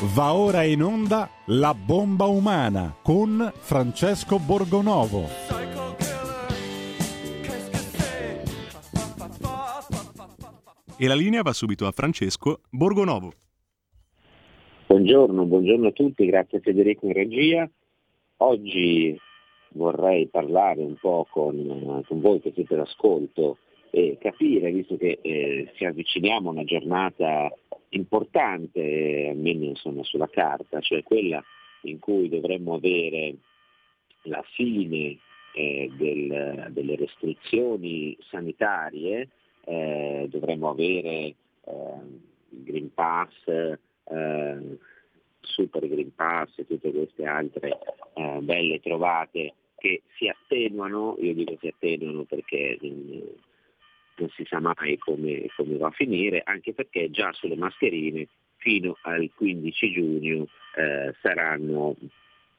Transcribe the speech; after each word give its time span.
Va 0.00 0.32
ora 0.32 0.62
in 0.62 0.80
onda 0.80 1.28
La 1.46 1.74
bomba 1.74 2.26
umana 2.26 2.94
con 3.02 3.50
Francesco 3.52 4.38
Borgonovo. 4.38 5.24
E 10.96 11.06
la 11.08 11.16
linea 11.16 11.42
va 11.42 11.52
subito 11.52 11.88
a 11.88 11.90
Francesco 11.90 12.60
Borgonovo. 12.70 13.32
Buongiorno, 14.86 15.44
buongiorno 15.44 15.88
a 15.88 15.92
tutti, 15.92 16.26
grazie 16.26 16.58
a 16.58 16.60
Federico 16.60 17.06
in 17.06 17.14
regia. 17.14 17.68
Oggi 18.36 19.18
vorrei 19.70 20.28
parlare 20.28 20.80
un 20.80 20.94
po' 20.94 21.26
con, 21.28 22.04
con 22.06 22.20
voi 22.20 22.40
che 22.40 22.52
siete 22.54 22.74
all'ascolto 22.74 23.58
e 23.90 24.16
capire, 24.20 24.70
visto 24.70 24.96
che 24.96 25.18
eh, 25.20 25.72
ci 25.74 25.84
avviciniamo 25.84 26.50
a 26.50 26.52
una 26.52 26.64
giornata 26.64 27.52
importante, 27.90 29.28
almeno 29.30 29.64
insomma, 29.64 30.02
sulla 30.04 30.28
carta, 30.28 30.80
cioè 30.80 31.02
quella 31.02 31.42
in 31.82 31.98
cui 31.98 32.28
dovremmo 32.28 32.74
avere 32.74 33.34
la 34.22 34.42
fine 34.54 35.18
eh, 35.54 35.90
del, 35.96 36.68
delle 36.70 36.96
restrizioni 36.96 38.16
sanitarie, 38.20 39.28
eh, 39.64 40.26
dovremmo 40.30 40.70
avere 40.70 41.10
eh, 41.10 41.34
il 42.50 42.62
Green 42.62 42.92
Pass, 42.92 43.32
eh, 43.46 44.78
Super 45.40 45.88
Green 45.88 46.14
Pass 46.14 46.58
e 46.58 46.66
tutte 46.66 46.90
queste 46.90 47.24
altre 47.24 47.78
eh, 48.14 48.38
belle 48.40 48.80
trovate 48.80 49.54
che 49.76 50.02
si 50.16 50.28
attenuano, 50.28 51.16
io 51.20 51.34
dico 51.34 51.56
si 51.60 51.68
attenuano 51.68 52.24
perché 52.24 52.76
non 54.18 54.30
si 54.30 54.44
sa 54.46 54.60
mai 54.60 54.98
come, 54.98 55.46
come, 55.56 55.76
va 55.76 55.88
a 55.88 55.92
finire, 55.92 56.42
anche 56.44 56.72
perché 56.72 57.10
già 57.10 57.32
sulle 57.32 57.56
mascherine 57.56 58.26
fino 58.56 58.96
al 59.02 59.30
15 59.34 59.92
giugno 59.92 60.46
eh, 60.76 61.14
saranno 61.20 61.96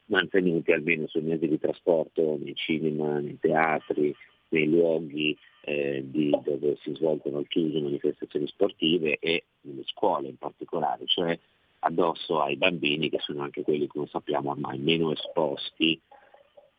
mantenuti 0.06 0.72
almeno 0.72 1.06
sui 1.06 1.22
mezzi 1.22 1.46
di 1.46 1.58
trasporto, 1.58 2.38
nei 2.42 2.54
cinema, 2.54 3.18
nei 3.20 3.38
teatri, 3.38 4.14
nei 4.48 4.68
luoghi 4.68 5.36
eh, 5.62 6.02
di, 6.04 6.30
dove 6.42 6.76
si 6.82 6.94
svolgono 6.94 7.38
al 7.38 7.48
chiuso 7.48 7.80
manifestazioni 7.80 8.46
sportive 8.46 9.18
e 9.18 9.44
nelle 9.62 9.84
scuole 9.84 10.28
in 10.28 10.36
particolare, 10.36 11.04
cioè 11.06 11.38
addosso 11.80 12.40
ai 12.40 12.56
bambini 12.56 13.08
che 13.08 13.18
sono 13.20 13.42
anche 13.42 13.62
quelli, 13.62 13.86
come 13.86 14.06
sappiamo, 14.06 14.50
ormai 14.50 14.78
meno 14.78 15.12
esposti 15.12 16.00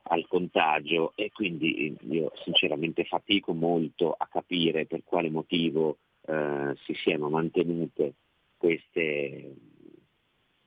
al 0.04 0.28
contagio 0.28 1.14
e 1.16 1.32
quindi 1.32 1.96
io 2.10 2.32
sinceramente 2.44 3.04
fatico 3.06 3.54
molto 3.54 4.14
a 4.18 4.28
capire 4.28 4.86
per 4.86 5.04
quale 5.04 5.30
motivo 5.30 5.98
eh, 6.26 6.76
si 6.84 6.94
siano 6.96 7.30
mantenute 7.30 8.14
queste, 8.58 9.56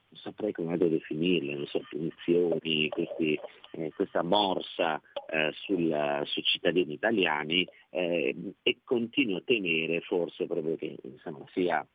non 0.08 0.20
saprei 0.20 0.52
come 0.52 0.76
definirle, 0.76 1.54
non 1.54 1.66
so, 1.66 1.80
punizioni, 1.88 2.88
questi, 2.88 3.38
eh, 3.72 3.92
questa 3.94 4.22
morsa 4.22 5.00
eh, 5.30 5.52
sul, 5.52 6.22
sui 6.24 6.42
cittadini 6.42 6.94
italiani 6.94 7.66
eh, 7.90 8.34
e 8.62 8.78
continuo 8.82 9.38
a 9.38 9.42
temere 9.44 10.00
forse 10.00 10.46
proprio 10.46 10.76
che 10.76 10.96
insomma, 11.02 11.44
sia 11.52 11.86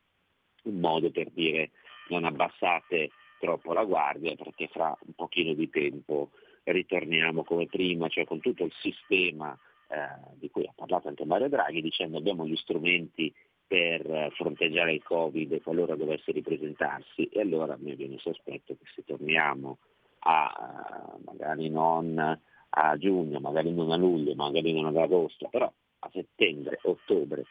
un 0.63 0.79
modo 0.79 1.11
per 1.11 1.29
dire 1.31 1.71
non 2.09 2.25
abbassate 2.25 3.09
troppo 3.39 3.73
la 3.73 3.83
guardia 3.83 4.35
perché 4.35 4.67
fra 4.67 4.95
un 5.05 5.13
pochino 5.13 5.53
di 5.53 5.69
tempo 5.69 6.31
ritorniamo 6.71 7.43
come 7.43 7.65
prima, 7.65 8.07
cioè 8.07 8.25
con 8.25 8.39
tutto 8.39 8.63
il 8.63 8.73
sistema 8.79 9.57
eh, 9.87 10.35
di 10.35 10.49
cui 10.49 10.65
ha 10.65 10.73
parlato 10.75 11.07
anche 11.07 11.25
Mario 11.25 11.49
Draghi, 11.49 11.81
dicendo 11.81 12.17
abbiamo 12.17 12.45
gli 12.45 12.55
strumenti 12.55 13.33
per 13.65 14.31
fronteggiare 14.35 14.93
il 14.93 15.03
Covid 15.03 15.61
qualora 15.61 15.95
dovesse 15.95 16.31
ripresentarsi 16.31 17.25
e 17.25 17.41
allora 17.41 17.77
me 17.79 17.95
viene 17.95 18.17
sospetto 18.17 18.75
che 18.75 18.85
se 18.95 19.03
torniamo 19.05 19.77
a 20.21 21.17
magari 21.23 21.69
non 21.69 22.39
a 22.71 22.97
giugno, 22.97 23.39
magari 23.39 23.71
non 23.71 23.91
a 23.91 23.95
luglio, 23.95 24.35
magari 24.35 24.73
non 24.73 24.85
ad 24.85 24.97
agosto, 24.97 25.47
però 25.49 25.71
a 25.99 26.09
settembre, 26.11 26.79
ottobre 26.83 27.45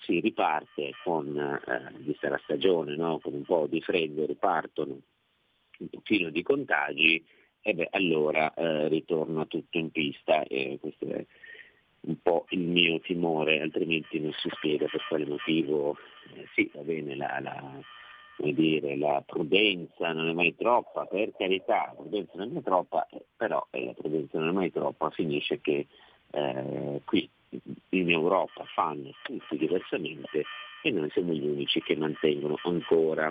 si 0.00 0.20
riparte 0.20 0.92
con, 1.04 1.36
eh, 1.36 1.92
vista 1.98 2.28
la 2.28 2.40
stagione, 2.42 2.96
no? 2.96 3.18
con 3.20 3.34
un 3.34 3.44
po' 3.44 3.66
di 3.66 3.80
freddo 3.80 4.26
ripartono 4.26 4.98
un 5.78 5.88
pochino 5.88 6.30
di 6.30 6.42
contagi, 6.42 7.24
e 7.62 7.74
beh, 7.74 7.88
allora 7.92 8.52
eh, 8.54 8.88
ritorna 8.88 9.46
tutto 9.46 9.78
in 9.78 9.90
pista 9.90 10.42
e 10.42 10.78
questo 10.80 11.06
è 11.06 11.24
un 12.00 12.16
po' 12.20 12.46
il 12.50 12.60
mio 12.60 12.98
timore, 13.00 13.60
altrimenti 13.60 14.18
non 14.18 14.32
si 14.32 14.48
spiega 14.52 14.86
per 14.86 15.04
quale 15.08 15.24
motivo, 15.24 15.96
eh, 16.34 16.46
sì 16.54 16.68
va 16.74 16.82
bene 16.82 17.14
la, 17.14 17.38
la, 17.40 17.80
dire, 18.50 18.96
la, 18.96 19.22
prudenza 19.24 20.12
non 20.12 20.28
è 20.28 20.32
mai 20.32 20.56
troppa, 20.56 21.04
per 21.04 21.32
carità, 21.36 21.86
la 21.86 21.94
prudenza 21.94 22.32
non 22.34 22.48
è 22.48 22.52
mai 22.52 22.62
troppa, 22.62 23.06
eh, 23.10 23.22
però 23.36 23.64
eh, 23.70 23.84
la 23.84 23.92
prudenza 23.92 24.38
non 24.38 24.48
è 24.48 24.52
mai 24.52 24.72
troppa, 24.72 25.10
finisce 25.10 25.60
che 25.60 25.86
eh, 26.30 27.00
qui 27.04 27.30
in 27.90 28.10
Europa 28.10 28.64
fanno 28.74 29.10
tutti 29.22 29.56
diversamente 29.56 30.44
e 30.82 30.90
noi 30.90 31.10
siamo 31.10 31.32
gli 31.32 31.46
unici 31.46 31.80
che 31.80 31.94
mantengono 31.94 32.58
ancora 32.64 33.30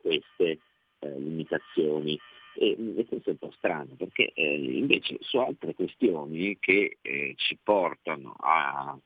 queste 0.00 0.58
eh, 0.98 1.18
limitazioni 1.18 2.18
e, 2.54 2.76
e, 2.96 3.06
questo 3.06 3.30
è 3.30 3.32
un 3.32 3.38
po' 3.38 3.52
strano 3.56 3.94
perché 3.96 4.32
eh, 4.34 4.54
invece 4.54 5.16
su 5.20 5.38
altre 5.38 5.74
questioni 5.74 6.56
che 6.58 6.98
eh, 7.00 7.34
ci 7.36 7.58
portano 7.62 8.34
a, 8.38 8.96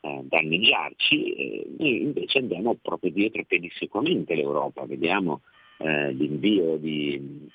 a 0.00 0.20
danneggiarci, 0.22 1.32
eh, 1.32 1.66
noi 1.78 2.02
invece 2.02 2.38
andiamo 2.38 2.76
proprio 2.80 3.10
dietro 3.10 3.44
pedissequamente 3.44 4.34
l'Europa, 4.34 4.84
vediamo 4.84 5.42
eh, 5.78 6.12
l'invio 6.12 6.76
di 6.76 7.48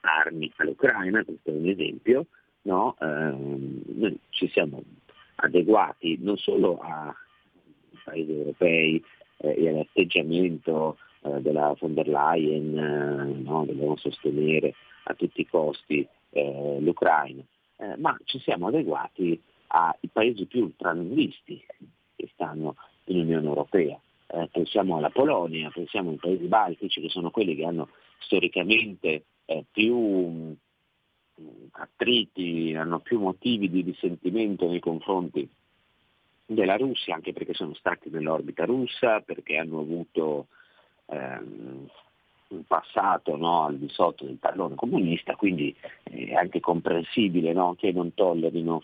armi 0.00 0.50
all'Ucraina, 0.56 1.24
questo 1.24 1.50
è 1.50 1.54
un 1.54 1.68
esempio, 1.68 2.26
no? 2.62 2.96
Ehm, 3.00 3.82
noi 3.86 4.18
ci 4.30 4.48
siamo 4.48 4.82
adeguati 5.36 6.18
non 6.20 6.36
solo 6.36 6.78
ai 6.78 7.12
paesi 8.04 8.32
europei 8.32 9.02
eh, 9.38 9.54
e 9.56 9.68
all'atteggiamento 9.68 10.98
eh, 11.24 11.40
della 11.40 11.74
von 11.78 11.94
der 11.94 12.06
Leyen, 12.06 12.76
eh, 12.76 13.42
no, 13.42 13.64
dobbiamo 13.64 13.96
sostenere 13.96 14.74
a 15.04 15.14
tutti 15.14 15.40
i 15.40 15.46
costi 15.46 16.06
eh, 16.30 16.76
l'Ucraina, 16.80 17.42
ma 17.96 18.16
ci 18.24 18.38
siamo 18.40 18.68
adeguati 18.68 19.40
ai 19.68 20.08
paesi 20.12 20.44
più 20.46 20.64
ultranazisti 20.64 21.64
che 22.16 22.28
stanno 22.32 22.76
in 23.06 23.20
Unione 23.20 23.46
Europea. 23.46 23.98
Pensiamo 24.50 24.96
alla 24.96 25.10
Polonia, 25.10 25.70
pensiamo 25.70 26.10
ai 26.10 26.16
paesi 26.16 26.46
baltici 26.46 27.00
che 27.00 27.08
sono 27.08 27.30
quelli 27.30 27.54
che 27.54 27.64
hanno 27.64 27.88
storicamente 28.18 29.24
più 29.70 29.96
mh, 29.96 30.56
attriti, 31.72 32.74
hanno 32.74 33.00
più 33.00 33.20
motivi 33.20 33.68
di 33.68 33.82
risentimento 33.82 34.68
nei 34.68 34.80
confronti 34.80 35.48
della 36.46 36.76
Russia, 36.76 37.14
anche 37.14 37.32
perché 37.32 37.54
sono 37.54 37.74
stati 37.74 38.10
nell'orbita 38.10 38.64
russa, 38.64 39.20
perché 39.20 39.56
hanno 39.56 39.80
avuto 39.80 40.48
ehm, 41.06 41.86
passato 42.66 43.36
no, 43.36 43.64
al 43.64 43.78
di 43.78 43.88
sotto 43.88 44.24
del 44.24 44.38
tallone 44.38 44.74
comunista, 44.74 45.34
quindi 45.34 45.74
è 46.02 46.34
anche 46.34 46.60
comprensibile 46.60 47.52
no, 47.52 47.74
che 47.76 47.92
non 47.92 48.14
tollerino 48.14 48.82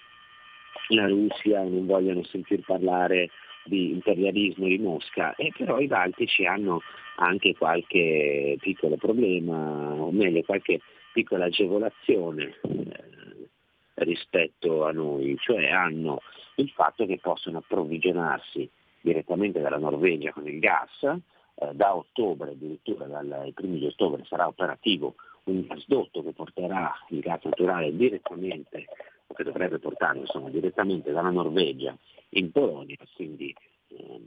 la 0.89 1.07
Russia 1.07 1.63
e 1.63 1.69
non 1.69 1.87
vogliono 1.87 2.23
sentir 2.25 2.65
parlare 2.65 3.31
di 3.65 3.91
imperialismo 3.91 4.67
di 4.67 4.79
Mosca, 4.79 5.35
e 5.37 5.53
però 5.57 5.79
i 5.79 5.87
Baltici 5.87 6.47
hanno 6.47 6.81
anche 7.17 7.55
qualche 7.55 8.57
piccolo 8.59 8.97
problema, 8.97 9.93
o 10.01 10.11
meglio 10.11 10.43
qualche 10.43 10.81
piccola 11.13 11.47
agevolazione 11.47 12.55
eh, 12.63 13.49
rispetto 13.95 14.87
a 14.87 14.93
noi, 14.93 15.37
cioè 15.39 15.69
hanno 15.69 16.21
il 16.57 16.71
fatto 16.71 17.07
che 17.07 17.19
possono 17.19 17.59
approvvigionarsi 17.59 18.69
direttamente 19.03 19.61
dalla 19.61 19.79
Norvegia 19.79 20.33
con 20.33 20.47
il 20.47 20.59
gas, 20.59 21.19
eh, 21.61 21.75
da 21.75 21.95
ottobre, 21.95 22.53
addirittura 22.53 23.07
dai 23.07 23.53
primi 23.53 23.79
di 23.79 23.87
ottobre 23.87 24.25
sarà 24.25 24.47
operativo 24.47 25.15
un 25.45 25.67
gasdotto 25.67 26.23
che 26.23 26.33
porterà 26.33 26.93
il 27.11 27.21
gas 27.21 27.45
naturale 27.45 27.95
direttamente, 27.95 28.87
o 29.27 29.35
che 29.35 29.45
dovrebbe 29.45 29.79
portarlo 29.79 30.23
insomma, 30.23 30.49
direttamente 30.51 31.13
dalla 31.13 31.31
Norvegia 31.31 31.97
in 32.31 32.51
Polonia, 32.51 32.97
quindi 33.15 33.55
eh, 33.89 34.21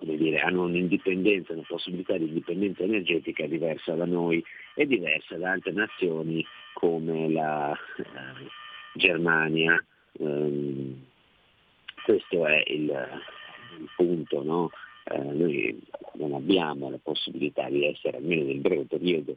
dire, 0.00 0.40
hanno 0.40 0.64
un'indipendenza, 0.64 1.52
una 1.52 1.64
possibilità 1.66 2.16
di 2.16 2.26
indipendenza 2.26 2.82
energetica 2.82 3.46
diversa 3.46 3.94
da 3.94 4.04
noi 4.04 4.44
e 4.74 4.86
diversa 4.86 5.36
da 5.36 5.52
altre 5.52 5.72
nazioni 5.72 6.44
come 6.74 7.30
la 7.30 7.72
eh, 7.72 8.04
Germania. 8.94 9.82
Um, 10.18 11.04
questo 12.04 12.46
è 12.46 12.62
il, 12.66 12.84
il 13.78 13.90
punto, 13.96 14.42
no? 14.42 14.70
Eh, 15.08 15.18
noi 15.18 15.82
non 16.14 16.34
abbiamo 16.34 16.90
la 16.90 16.98
possibilità 17.02 17.68
di 17.68 17.84
essere, 17.84 18.16
almeno 18.16 18.44
nel 18.44 18.58
breve 18.58 18.84
periodo, 18.84 19.36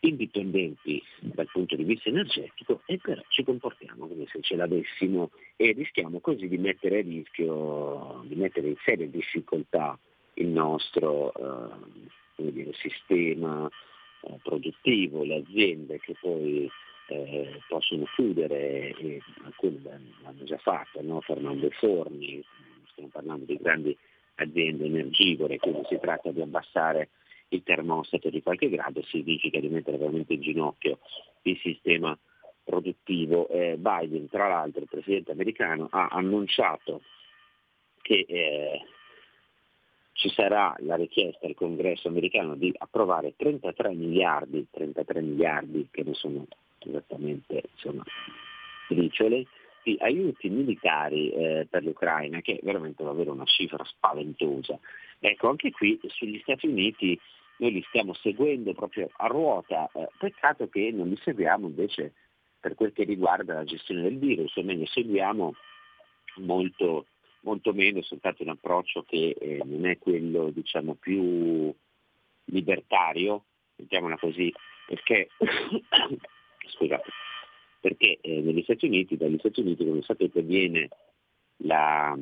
indipendenti 0.00 1.02
dal 1.20 1.48
punto 1.52 1.76
di 1.76 1.84
vista 1.84 2.08
energetico 2.08 2.82
e 2.86 2.98
però 2.98 3.22
ci 3.28 3.44
comportiamo 3.44 4.06
come 4.06 4.26
se 4.26 4.40
ce 4.40 4.56
l'avessimo 4.56 5.30
e 5.56 5.72
rischiamo 5.72 6.18
così 6.18 6.48
di 6.48 6.58
mettere 6.58 6.98
a 6.98 7.02
rischio, 7.02 8.22
di 8.26 8.34
mettere 8.34 8.68
in 8.68 8.76
seria 8.84 9.06
difficoltà 9.06 9.96
il 10.34 10.48
nostro, 10.48 11.32
eh, 11.34 12.50
dire, 12.50 12.72
sistema 12.74 13.70
eh, 14.22 14.38
produttivo, 14.42 15.22
le 15.22 15.36
aziende 15.36 16.00
che 16.00 16.16
poi 16.20 16.68
eh, 17.08 17.60
possono 17.68 18.04
chiudere, 18.14 18.94
alcune 19.44 19.80
l'hanno 20.22 20.44
già 20.44 20.58
fatto, 20.58 21.00
no? 21.00 21.20
fermando 21.20 21.66
i 21.66 21.72
forni, 21.72 22.42
stiamo 22.90 23.08
parlando 23.10 23.44
di 23.44 23.56
grandi 23.56 23.96
aziende 24.42 24.84
energivore, 24.84 25.58
quindi 25.58 25.82
si 25.88 25.98
tratta 26.00 26.30
di 26.30 26.40
abbassare 26.40 27.08
il 27.48 27.62
termostato 27.62 28.30
di 28.30 28.42
qualche 28.42 28.68
grado, 28.68 29.02
significa 29.02 29.60
di 29.60 29.68
mettere 29.68 29.98
veramente 29.98 30.34
in 30.34 30.40
ginocchio 30.40 30.98
il 31.42 31.58
sistema 31.58 32.16
produttivo. 32.64 33.48
Eh, 33.48 33.76
Biden, 33.78 34.28
tra 34.28 34.48
l'altro, 34.48 34.82
il 34.82 34.88
presidente 34.88 35.32
americano, 35.32 35.88
ha 35.90 36.08
annunciato 36.10 37.02
che 38.00 38.24
eh, 38.26 38.80
ci 40.12 40.28
sarà 40.30 40.74
la 40.80 40.96
richiesta 40.96 41.46
al 41.46 41.54
congresso 41.54 42.08
americano 42.08 42.54
di 42.54 42.72
approvare 42.76 43.34
33 43.36 43.94
miliardi, 43.94 44.66
33 44.70 45.20
miliardi 45.20 45.88
che 45.90 46.02
ne 46.02 46.14
sono 46.14 46.46
esattamente 46.78 47.62
insomma, 47.74 48.02
briciole, 48.88 49.46
di 49.82 49.96
aiuti 50.00 50.48
militari 50.48 51.30
eh, 51.30 51.66
per 51.68 51.84
l'Ucraina, 51.84 52.40
che 52.40 52.54
è 52.54 52.60
veramente 52.62 53.02
davvero 53.02 53.32
una 53.32 53.44
cifra 53.44 53.84
spaventosa. 53.84 54.78
Ecco, 55.18 55.48
anche 55.48 55.70
qui 55.70 55.98
sugli 56.06 56.38
Stati 56.40 56.66
Uniti 56.66 57.18
noi 57.56 57.72
li 57.72 57.84
stiamo 57.88 58.14
seguendo 58.14 58.72
proprio 58.74 59.08
a 59.16 59.26
ruota, 59.26 59.88
eh, 59.94 60.08
peccato 60.18 60.68
che 60.68 60.90
non 60.92 61.08
li 61.08 61.16
seguiamo 61.22 61.66
invece 61.66 62.12
per 62.58 62.74
quel 62.74 62.92
che 62.92 63.04
riguarda 63.04 63.54
la 63.54 63.64
gestione 63.64 64.02
del 64.02 64.18
virus, 64.18 64.56
o 64.56 64.62
meglio 64.62 64.86
seguiamo 64.86 65.54
molto, 66.36 67.06
molto 67.40 67.72
meno, 67.72 68.02
soltanto 68.02 68.42
un 68.42 68.50
approccio 68.50 69.02
che 69.02 69.36
eh, 69.38 69.62
non 69.64 69.86
è 69.86 69.98
quello 69.98 70.50
diciamo, 70.50 70.94
più 70.94 71.74
libertario, 72.44 73.44
mettiamola 73.76 74.16
così, 74.16 74.52
perché, 74.86 75.28
scusate, 76.70 77.10
perché 77.82 78.18
eh, 78.20 78.40
negli 78.40 78.62
Stati 78.62 78.86
Uniti, 78.86 79.16
dagli 79.16 79.38
Stati 79.38 79.60
Uniti 79.60 79.84
come 79.84 80.02
sapete 80.02 80.40
viene 80.40 80.88
la 81.64 82.16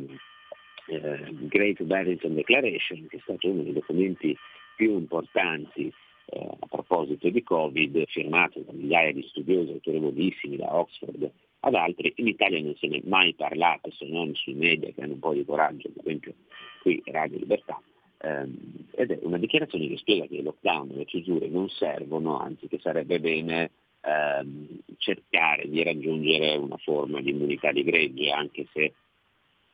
eh, 0.87 1.29
Great 1.33 1.83
Barrington 1.83 2.35
Declaration, 2.35 3.07
che 3.09 3.19
è 3.19 3.21
stato 3.21 3.47
uno 3.47 3.63
dei 3.63 3.75
documenti 3.75 4.35
più 4.75 4.95
importanti 4.95 5.93
eh, 6.25 6.49
a 6.59 6.67
proposito 6.67 7.29
di 7.29 7.43
Covid, 7.43 8.05
firmato 8.07 8.61
da 8.61 8.73
migliaia 8.73 9.13
di 9.13 9.23
studiosi 9.29 9.73
autorevolissimi 9.73 10.57
da 10.57 10.75
Oxford 10.75 11.31
ad 11.61 11.75
altri, 11.75 12.11
in 12.17 12.27
Italia 12.27 12.59
non 12.63 12.75
se 12.77 12.87
ne 12.87 12.97
è 12.97 13.03
mai 13.05 13.35
parlato 13.35 13.91
se 13.91 14.07
non 14.07 14.35
sui 14.35 14.55
media 14.55 14.91
che 14.93 15.03
hanno 15.03 15.13
un 15.13 15.19
po' 15.19 15.35
di 15.35 15.45
coraggio, 15.45 15.89
ad 15.89 16.03
esempio 16.03 16.33
qui 16.81 17.03
Radio 17.05 17.37
Libertà, 17.37 17.79
ehm, 18.23 18.87
ed 18.93 19.11
è 19.11 19.19
una 19.25 19.37
dichiarazione 19.37 19.87
che 19.89 19.99
spiega 19.99 20.25
che 20.25 20.37
i 20.37 20.43
lockdown 20.43 20.93
e 20.93 20.97
le 20.97 21.05
chiusure 21.05 21.49
non 21.49 21.69
servono, 21.69 22.39
anzi 22.39 22.67
che 22.67 22.79
sarebbe 22.79 23.21
bene 23.21 23.73
ehm, 24.03 24.79
cercare 24.99 25.69
di 25.69 25.83
raggiungere 25.83 26.57
una 26.57 26.77
forma 26.79 27.21
di 27.21 27.31
immunità 27.31 27.73
di 27.73 27.85
gregge, 27.85 28.31
anche 28.31 28.67
se 28.73 28.95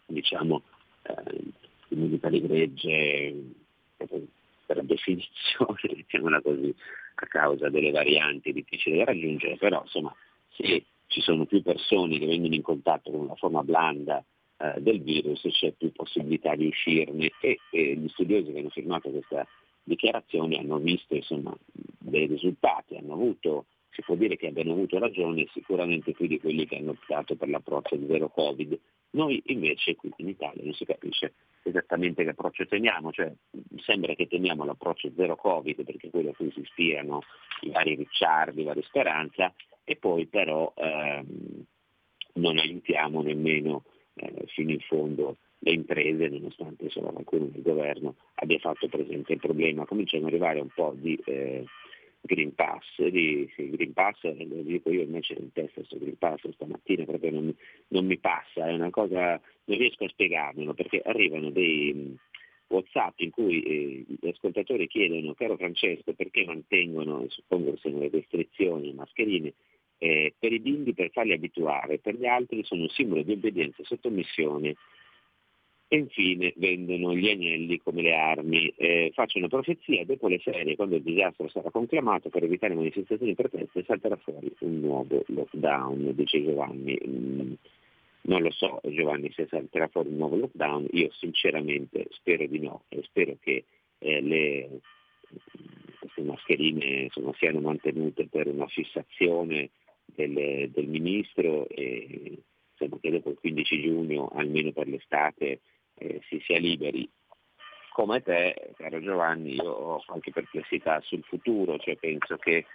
diciamo 0.06 0.62
eh, 1.02 1.42
l'immunità 1.88 2.28
di 2.28 2.40
gregge 2.40 3.34
per 4.66 4.82
definizione, 4.84 5.94
diciamola 5.94 6.40
così, 6.40 6.74
a 7.14 7.26
causa 7.26 7.68
delle 7.70 7.90
varianti 7.90 8.52
difficili 8.52 8.98
da 8.98 9.04
raggiungere, 9.04 9.56
però 9.56 9.80
insomma 9.82 10.14
se 10.50 10.84
ci 11.06 11.20
sono 11.20 11.46
più 11.46 11.62
persone 11.62 12.18
che 12.18 12.26
vengono 12.26 12.54
in 12.54 12.62
contatto 12.62 13.10
con 13.10 13.20
una 13.20 13.36
forma 13.36 13.62
blanda 13.62 14.22
eh, 14.58 14.80
del 14.80 15.00
virus 15.00 15.40
c'è 15.50 15.72
più 15.72 15.92
possibilità 15.92 16.54
di 16.54 16.66
uscirne. 16.66 17.30
E, 17.40 17.58
e, 17.70 17.96
gli 17.96 18.08
studiosi 18.08 18.52
che 18.52 18.58
hanno 18.58 18.70
firmato 18.70 19.10
questa 19.10 19.46
dichiarazione 19.82 20.58
hanno 20.58 20.78
visto 20.78 21.14
insomma, 21.14 21.56
dei 21.72 22.26
risultati, 22.26 22.96
hanno 22.96 23.12
avuto, 23.12 23.66
si 23.96 24.02
può 24.02 24.14
dire 24.14 24.36
che 24.36 24.48
abbiano 24.48 24.72
avuto 24.72 24.98
ragione 24.98 25.46
sicuramente 25.54 26.12
più 26.12 26.26
di 26.26 26.38
quelli 26.38 26.66
che 26.66 26.76
hanno 26.76 26.90
optato 26.90 27.34
per 27.34 27.48
l'approccio 27.48 27.98
zero 28.06 28.28
Covid. 28.28 28.78
Noi 29.12 29.42
invece 29.46 29.96
qui 29.96 30.12
in 30.18 30.28
Italia 30.28 30.62
non 30.62 30.74
si 30.74 30.84
capisce 30.84 31.32
esattamente 31.62 32.22
che 32.22 32.30
approccio 32.30 32.66
teniamo, 32.66 33.10
cioè 33.10 33.32
sembra 33.78 34.14
che 34.14 34.26
teniamo 34.26 34.66
l'approccio 34.66 35.10
zero 35.16 35.34
Covid 35.36 35.82
perché 35.82 36.10
quello 36.10 36.30
a 36.30 36.34
cui 36.34 36.50
si 36.52 36.60
ispirano 36.60 37.22
i 37.62 37.70
vari 37.70 37.94
Ricciardi, 37.94 38.62
la 38.62 38.74
vari 38.74 38.82
Speranza 38.82 39.54
e 39.82 39.96
poi 39.96 40.26
però 40.26 40.74
ehm, 40.76 41.64
non 42.34 42.58
aiutiamo 42.58 43.22
nemmeno 43.22 43.84
eh, 44.12 44.44
fino 44.48 44.72
in 44.72 44.80
fondo 44.80 45.38
le 45.60 45.72
imprese, 45.72 46.28
nonostante 46.28 46.84
insomma, 46.84 47.12
qualcuno 47.12 47.46
del 47.46 47.62
governo 47.62 48.16
abbia 48.34 48.58
fatto 48.58 48.88
presente 48.88 49.32
il 49.32 49.40
problema. 49.40 49.86
Cominciano 49.86 50.26
ad 50.26 50.32
arrivare 50.32 50.60
un 50.60 50.68
po' 50.68 50.92
di 50.94 51.18
eh, 51.24 51.64
Green 52.26 52.54
Pass, 52.54 52.84
di, 53.02 53.50
Green 53.56 53.92
Pass, 53.94 54.24
eh, 54.24 54.46
lo 54.46 54.62
dico 54.62 54.90
io 54.90 55.02
invece 55.02 55.34
in 55.34 55.52
testa 55.52 55.74
questo 55.76 55.98
Green 55.98 56.18
Pass 56.18 56.46
stamattina 56.50 57.04
proprio 57.04 57.30
non, 57.30 57.56
non, 57.88 58.04
mi 58.04 58.18
passa, 58.18 58.68
è 58.68 58.74
una 58.74 58.90
cosa, 58.90 59.40
non 59.64 59.78
riesco 59.78 60.04
a 60.04 60.08
spiegarmelo 60.08 60.74
perché 60.74 61.00
arrivano 61.04 61.50
dei 61.50 61.94
mm, 61.94 62.14
Whatsapp 62.68 63.20
in 63.20 63.30
cui 63.30 63.62
eh, 63.62 64.04
gli 64.20 64.28
ascoltatori 64.28 64.86
chiedono, 64.88 65.34
caro 65.34 65.56
Francesco, 65.56 66.12
perché 66.12 66.44
mantengono, 66.44 67.24
suppongo 67.28 67.72
che 67.72 67.78
siano 67.78 68.00
le 68.00 68.10
restrizioni, 68.10 68.88
le 68.88 68.94
mascherine, 68.94 69.54
eh, 69.98 70.34
per 70.38 70.52
i 70.52 70.60
bimbi 70.60 70.92
per 70.92 71.10
farli 71.10 71.32
abituare, 71.32 71.98
per 71.98 72.16
gli 72.16 72.26
altri 72.26 72.64
sono 72.64 72.82
un 72.82 72.88
simbolo 72.90 73.22
di 73.22 73.32
obbedienza 73.32 73.82
e 73.82 73.86
sottomissione 73.86 74.76
e 75.88 75.96
infine 75.98 76.52
vendono 76.56 77.14
gli 77.14 77.28
agnelli 77.28 77.80
come 77.80 78.02
le 78.02 78.14
armi. 78.14 78.72
Eh, 78.76 79.10
faccio 79.14 79.38
una 79.38 79.48
profezia, 79.48 80.04
dopo 80.04 80.28
le 80.28 80.38
ferie, 80.38 80.76
quando 80.76 80.96
il 80.96 81.02
disastro 81.02 81.48
sarà 81.48 81.70
conclamato, 81.70 82.28
per 82.28 82.42
evitare 82.42 82.74
manifestazioni 82.74 83.32
e 83.32 83.34
proteste, 83.34 83.84
salterà 83.84 84.16
fuori 84.16 84.52
un 84.60 84.80
nuovo 84.80 85.22
lockdown, 85.26 86.14
dice 86.14 86.42
Giovanni. 86.42 86.98
Mm, 87.06 87.52
non 88.22 88.42
lo 88.42 88.50
so 88.50 88.80
Giovanni 88.82 89.30
se 89.32 89.46
salterà 89.48 89.86
fuori 89.86 90.08
un 90.08 90.16
nuovo 90.16 90.36
lockdown, 90.36 90.88
io 90.92 91.10
sinceramente 91.12 92.06
spero 92.10 92.44
di 92.46 92.58
no 92.58 92.82
e 92.88 93.02
spero 93.04 93.36
che 93.40 93.64
eh, 93.98 94.20
le, 94.20 94.80
queste 96.00 96.22
mascherine 96.22 97.02
insomma, 97.02 97.32
siano 97.36 97.60
mantenute 97.60 98.26
per 98.26 98.48
una 98.48 98.66
fissazione 98.66 99.70
del, 100.04 100.70
del 100.70 100.86
ministro 100.88 101.68
e 101.68 102.42
insomma, 102.72 103.00
che 103.00 103.10
dopo 103.10 103.30
il 103.30 103.38
15 103.38 103.82
giugno, 103.82 104.28
almeno 104.34 104.72
per 104.72 104.88
l'estate, 104.88 105.60
eh, 105.98 106.20
si 106.28 106.40
sia 106.44 106.58
liberi. 106.58 107.08
Come 107.92 108.22
te, 108.22 108.72
caro 108.76 109.00
Giovanni, 109.00 109.54
io 109.54 109.70
ho 109.70 110.02
qualche 110.04 110.30
perplessità 110.30 111.00
sul 111.00 111.22
futuro, 111.22 111.78
cioè 111.78 111.96
penso 111.96 112.36
che 112.36 112.66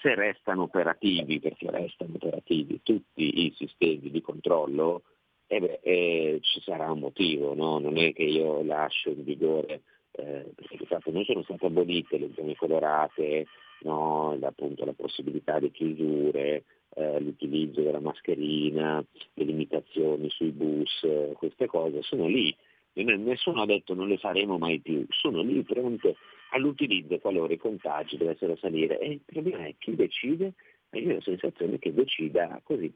se 0.00 0.14
restano 0.14 0.62
operativi, 0.62 1.40
perché 1.40 1.70
restano 1.70 2.14
operativi 2.14 2.80
tutti 2.82 3.46
i 3.46 3.54
sistemi 3.54 4.10
di 4.10 4.20
controllo, 4.22 5.02
eh 5.46 5.60
beh, 5.60 5.80
eh, 5.82 6.38
ci 6.42 6.60
sarà 6.62 6.90
un 6.90 7.00
motivo, 7.00 7.54
no? 7.54 7.78
non 7.78 7.98
è 7.98 8.12
che 8.12 8.22
io 8.22 8.62
lascio 8.62 9.10
in 9.10 9.24
vigore, 9.24 9.82
eh, 10.12 10.46
perché 10.54 10.76
di 10.76 10.86
fatto 10.86 11.10
non 11.10 11.24
sono 11.24 11.42
state 11.42 11.66
abolite 11.66 12.18
le 12.18 12.30
zone 12.34 12.54
colorate, 12.54 13.46
no? 13.80 14.38
appunto 14.40 14.84
la 14.84 14.92
possibilità 14.92 15.58
di 15.58 15.70
chiusure, 15.70 16.64
eh, 16.94 17.20
l'utilizzo 17.20 17.82
della 17.82 18.00
mascherina, 18.00 19.04
le 19.34 19.44
limitazioni 19.44 20.28
sui 20.30 20.50
bus, 20.50 21.02
eh, 21.02 21.32
queste 21.36 21.66
cose 21.66 22.02
sono 22.02 22.26
lì. 22.26 22.54
Nessuno 22.92 23.62
ha 23.62 23.66
detto 23.66 23.94
non 23.94 24.08
le 24.08 24.18
faremo 24.18 24.58
mai 24.58 24.80
più, 24.80 25.06
sono 25.10 25.42
lì 25.42 25.62
pronte 25.62 26.16
all'utilizzo 26.50 27.18
qualora 27.18 27.52
i 27.52 27.56
contagi 27.56 28.16
dovessero 28.16 28.56
salire 28.56 28.98
e 28.98 29.12
il 29.12 29.20
problema 29.24 29.64
è 29.64 29.74
chi 29.78 29.94
decide 29.94 30.54
e 30.90 30.98
io 30.98 31.12
ho 31.12 31.14
la 31.14 31.20
sensazione 31.20 31.78
che 31.78 31.94
decida 31.94 32.60
così 32.64 32.92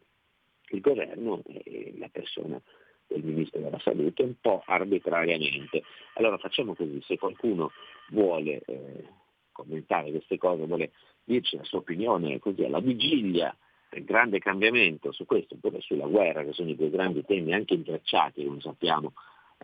il 0.71 0.81
governo 0.81 1.43
e 1.45 1.95
la 1.99 2.09
persona 2.09 2.61
del 3.07 3.23
Ministro 3.23 3.61
della 3.61 3.79
Salute 3.79 4.23
un 4.23 4.35
po' 4.41 4.63
arbitrariamente. 4.67 5.83
Allora 6.15 6.39
facciamo 6.39 6.75
così, 6.75 7.01
se 7.03 7.19
qualcuno 7.19 7.71
vuole 8.11 8.63
eh, 8.67 9.05
commentare 9.53 10.11
queste 10.11 10.39
cose, 10.39 10.67
vuole 10.67 10.91
dirci 11.23 11.57
la 11.57 11.65
sua 11.65 11.79
opinione 11.79 12.39
così 12.39 12.65
alla 12.65 12.81
vigilia 12.81 13.57
grande 14.03 14.41
cambiamento 14.41 15.13
su 15.13 15.25
questo 15.27 15.55
oppure 15.55 15.81
sulla 15.81 16.07
guerra, 16.07 16.43
che 16.43 16.53
sono 16.53 16.71
i 16.71 16.77
due 16.77 16.91
grandi 16.91 17.25
temi 17.25 17.55
anche 17.55 17.75
intrecciati, 17.75 18.45
come 18.45 18.61
sappiamo, 18.61 19.13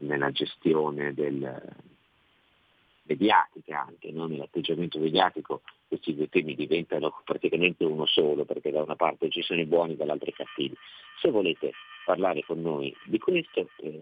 nella 0.00 0.30
gestione 0.30 1.12
del, 1.12 1.62
mediatica 3.10 3.84
anche, 3.86 4.12
no? 4.12 4.26
nell'atteggiamento 4.26 4.98
mediatico 4.98 5.62
questi 5.88 6.14
due 6.14 6.28
temi 6.28 6.54
diventano 6.54 7.20
praticamente 7.24 7.84
uno 7.84 8.06
solo, 8.06 8.44
perché 8.44 8.70
da 8.70 8.82
una 8.82 8.94
parte 8.94 9.28
ci 9.28 9.42
sono 9.42 9.60
i 9.60 9.66
buoni, 9.66 9.96
dall'altra 9.96 10.30
i 10.30 10.34
cattivi. 10.34 10.76
Se 11.20 11.30
volete 11.30 11.72
parlare 12.04 12.44
con 12.44 12.62
noi 12.62 12.94
di 13.04 13.18
questo, 13.18 13.68
eh, 13.82 14.00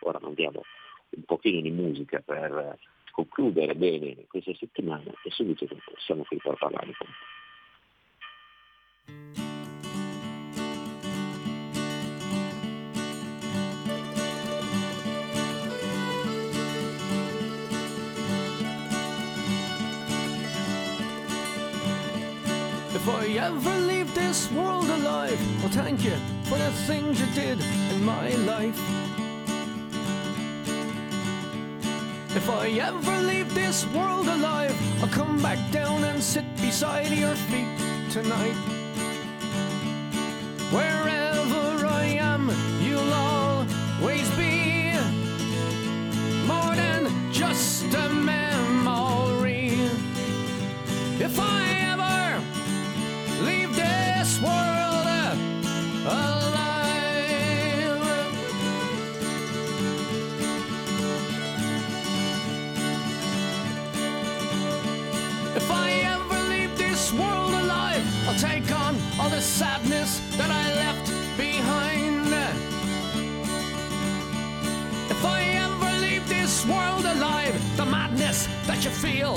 ora 0.00 0.18
mandiamo 0.22 0.62
un 1.10 1.22
pochino 1.24 1.60
di 1.60 1.70
musica 1.70 2.20
per 2.24 2.78
concludere 3.10 3.74
bene 3.74 4.16
questa 4.28 4.54
settimana 4.54 5.12
e 5.22 5.30
subito 5.30 5.66
siamo 5.98 6.24
qui 6.24 6.38
per 6.38 6.54
parlare 6.58 6.94
con 6.96 7.06
voi. 9.06 9.45
If 23.06 23.14
I 23.14 23.26
ever 23.38 23.78
leave 23.86 24.12
this 24.16 24.50
world 24.50 24.90
alive, 24.90 25.38
well, 25.60 25.70
thank 25.70 26.02
you 26.02 26.16
for 26.42 26.58
the 26.58 26.72
things 26.88 27.20
you 27.20 27.26
did 27.36 27.60
in 27.92 28.04
my 28.04 28.30
life. 28.30 28.76
If 32.34 32.50
I 32.50 32.66
ever 32.66 33.20
leave 33.20 33.54
this 33.54 33.86
world 33.94 34.26
alive, 34.26 34.74
I'll 35.00 35.08
come 35.08 35.40
back 35.40 35.70
down 35.70 36.02
and 36.02 36.20
sit 36.20 36.44
beside 36.56 37.12
your 37.12 37.36
feet 37.46 37.78
tonight. 38.10 38.75
That 78.66 78.84
you 78.84 78.90
feel 78.90 79.34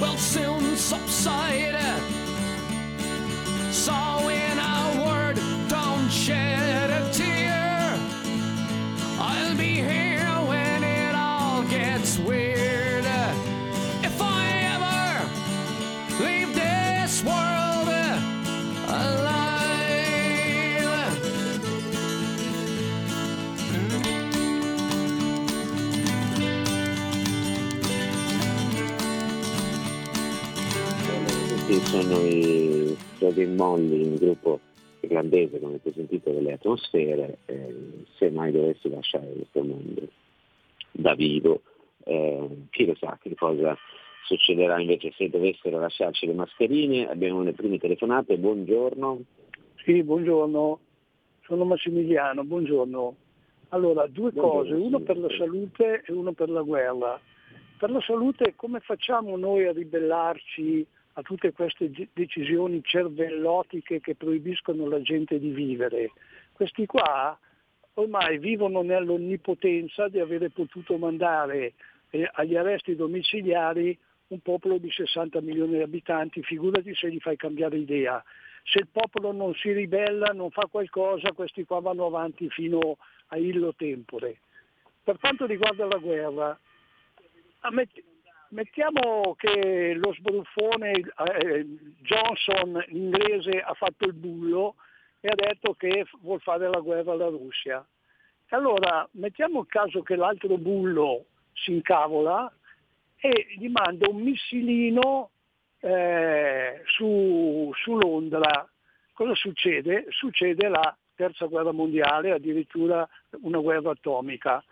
will 0.00 0.16
soon 0.16 0.76
subside. 0.76 1.74
So, 3.72 3.92
in 4.28 4.58
a 4.58 5.04
word, 5.04 5.36
don't 5.68 6.08
shed 6.08 6.59
Questi 31.70 31.86
sono 31.86 32.26
i 32.26 32.96
Flogging 33.18 33.54
Molly, 33.56 34.02
un 34.02 34.16
gruppo 34.16 34.58
irlandese, 35.02 35.60
come 35.60 35.74
avete 35.74 35.92
sentito, 35.92 36.32
delle 36.32 36.54
atmosfere. 36.54 37.38
eh, 37.46 38.04
se 38.16 38.28
mai 38.32 38.50
dovessi 38.50 38.90
lasciare 38.90 39.30
questo 39.32 39.62
mondo 39.62 40.08
da 40.90 41.14
vivo, 41.14 41.62
eh, 42.02 42.66
chi 42.70 42.86
lo 42.86 42.96
sa 42.96 43.16
che 43.22 43.36
cosa 43.36 43.78
succederà 44.24 44.80
invece 44.80 45.12
se 45.16 45.30
dovessero 45.30 45.78
lasciarci 45.78 46.26
le 46.26 46.32
mascherine. 46.32 47.08
Abbiamo 47.08 47.40
le 47.44 47.52
prime 47.52 47.78
telefonate, 47.78 48.36
buongiorno. 48.36 49.20
Sì, 49.84 50.02
buongiorno, 50.02 50.80
sono 51.44 51.64
Massimiliano, 51.64 52.42
buongiorno. 52.42 53.14
Allora, 53.68 54.08
due 54.08 54.32
Buongiorno, 54.32 54.70
cose, 54.70 54.72
uno 54.74 54.98
per 54.98 55.18
la 55.18 55.28
salute 55.38 56.02
e 56.04 56.12
uno 56.12 56.32
per 56.32 56.48
la 56.48 56.62
guerra. 56.62 57.20
Per 57.78 57.90
la 57.92 58.00
salute 58.00 58.54
come 58.56 58.80
facciamo 58.80 59.36
noi 59.36 59.68
a 59.68 59.72
ribellarci 59.72 60.84
a 61.14 61.22
tutte 61.22 61.52
queste 61.52 61.90
decisioni 62.12 62.82
cervellotiche 62.82 64.00
che 64.00 64.14
proibiscono 64.14 64.84
alla 64.84 65.02
gente 65.02 65.38
di 65.38 65.50
vivere? 65.50 66.12
Questi 66.52 66.86
qua 66.86 67.38
ormai 67.94 68.38
vivono 68.38 68.82
nell'onnipotenza 68.82 70.08
di 70.08 70.20
avere 70.20 70.50
potuto 70.50 70.96
mandare 70.96 71.74
eh, 72.10 72.28
agli 72.32 72.56
arresti 72.56 72.94
domiciliari 72.94 73.96
un 74.28 74.40
popolo 74.40 74.78
di 74.78 74.90
60 74.90 75.40
milioni 75.40 75.72
di 75.76 75.82
abitanti, 75.82 76.42
figurati 76.42 76.94
se 76.94 77.10
gli 77.10 77.18
fai 77.18 77.36
cambiare 77.36 77.76
idea. 77.76 78.22
Se 78.62 78.78
il 78.78 78.88
popolo 78.88 79.32
non 79.32 79.54
si 79.54 79.72
ribella, 79.72 80.32
non 80.32 80.50
fa 80.50 80.66
qualcosa, 80.70 81.32
questi 81.32 81.64
qua 81.64 81.80
vanno 81.80 82.06
avanti 82.06 82.48
fino 82.50 82.98
a 83.28 83.36
illo 83.36 83.74
tempore. 83.74 84.38
Per 85.02 85.18
quanto 85.18 85.46
riguarda 85.46 85.86
la 85.86 85.96
guerra, 85.96 86.58
ammet- 87.60 88.02
mettiamo 88.50 89.34
che 89.36 89.94
lo 89.94 90.12
sbruffone 90.14 90.92
eh, 90.92 91.66
Johnson 92.00 92.82
inglese 92.88 93.60
ha 93.60 93.74
fatto 93.74 94.06
il 94.06 94.14
bullo 94.14 94.76
e 95.20 95.28
ha 95.28 95.34
detto 95.34 95.74
che 95.74 96.06
vuol 96.22 96.40
fare 96.40 96.68
la 96.68 96.80
guerra 96.80 97.12
alla 97.12 97.28
Russia. 97.28 97.84
Allora 98.48 99.08
mettiamo 99.12 99.60
il 99.60 99.66
caso 99.68 100.02
che 100.02 100.16
l'altro 100.16 100.56
bullo 100.56 101.26
si 101.52 101.72
incavola 101.72 102.52
e 103.16 103.46
gli 103.56 103.68
manda 103.68 104.08
un 104.08 104.22
missilino 104.22 105.30
eh, 105.80 106.82
su, 106.86 107.70
su 107.74 107.96
Londra. 107.96 108.68
Cosa 109.12 109.34
succede? 109.34 110.06
Succede 110.08 110.68
la 110.68 110.96
terza 111.14 111.46
guerra 111.46 111.72
mondiale, 111.72 112.32
addirittura 112.32 113.06
una 113.42 113.58
guerra 113.58 113.90
atomica. 113.90 114.64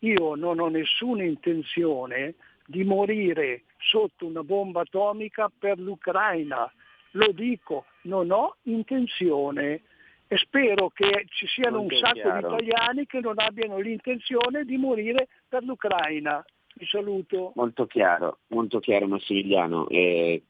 Io 0.00 0.34
non 0.34 0.58
ho 0.58 0.68
nessuna 0.68 1.22
intenzione 1.22 2.34
di 2.66 2.84
morire 2.84 3.64
sotto 3.78 4.26
una 4.26 4.42
bomba 4.42 4.82
atomica 4.82 5.50
per 5.56 5.78
l'Ucraina. 5.78 6.70
Lo 7.12 7.32
dico, 7.32 7.86
non 8.02 8.30
ho 8.30 8.56
intenzione 8.62 9.82
e 10.28 10.36
spero 10.38 10.88
che 10.88 11.26
ci 11.28 11.46
siano 11.46 11.78
Molto 11.78 11.94
un 11.94 12.00
sacco 12.00 12.14
chiaro. 12.14 12.40
di 12.40 12.64
italiani 12.64 13.06
che 13.06 13.20
non 13.20 13.34
abbiano 13.36 13.78
l'intenzione 13.78 14.64
di 14.64 14.76
morire 14.78 15.28
per 15.46 15.62
l'Ucraina. 15.62 16.42
Vi 16.74 16.86
saluto. 16.86 17.52
Molto 17.54 17.86
chiaro, 17.86 18.38
molto 18.48 18.78
chiaro 18.80 19.06
Massimiliano. 19.06 19.88
Eh, 19.88 20.42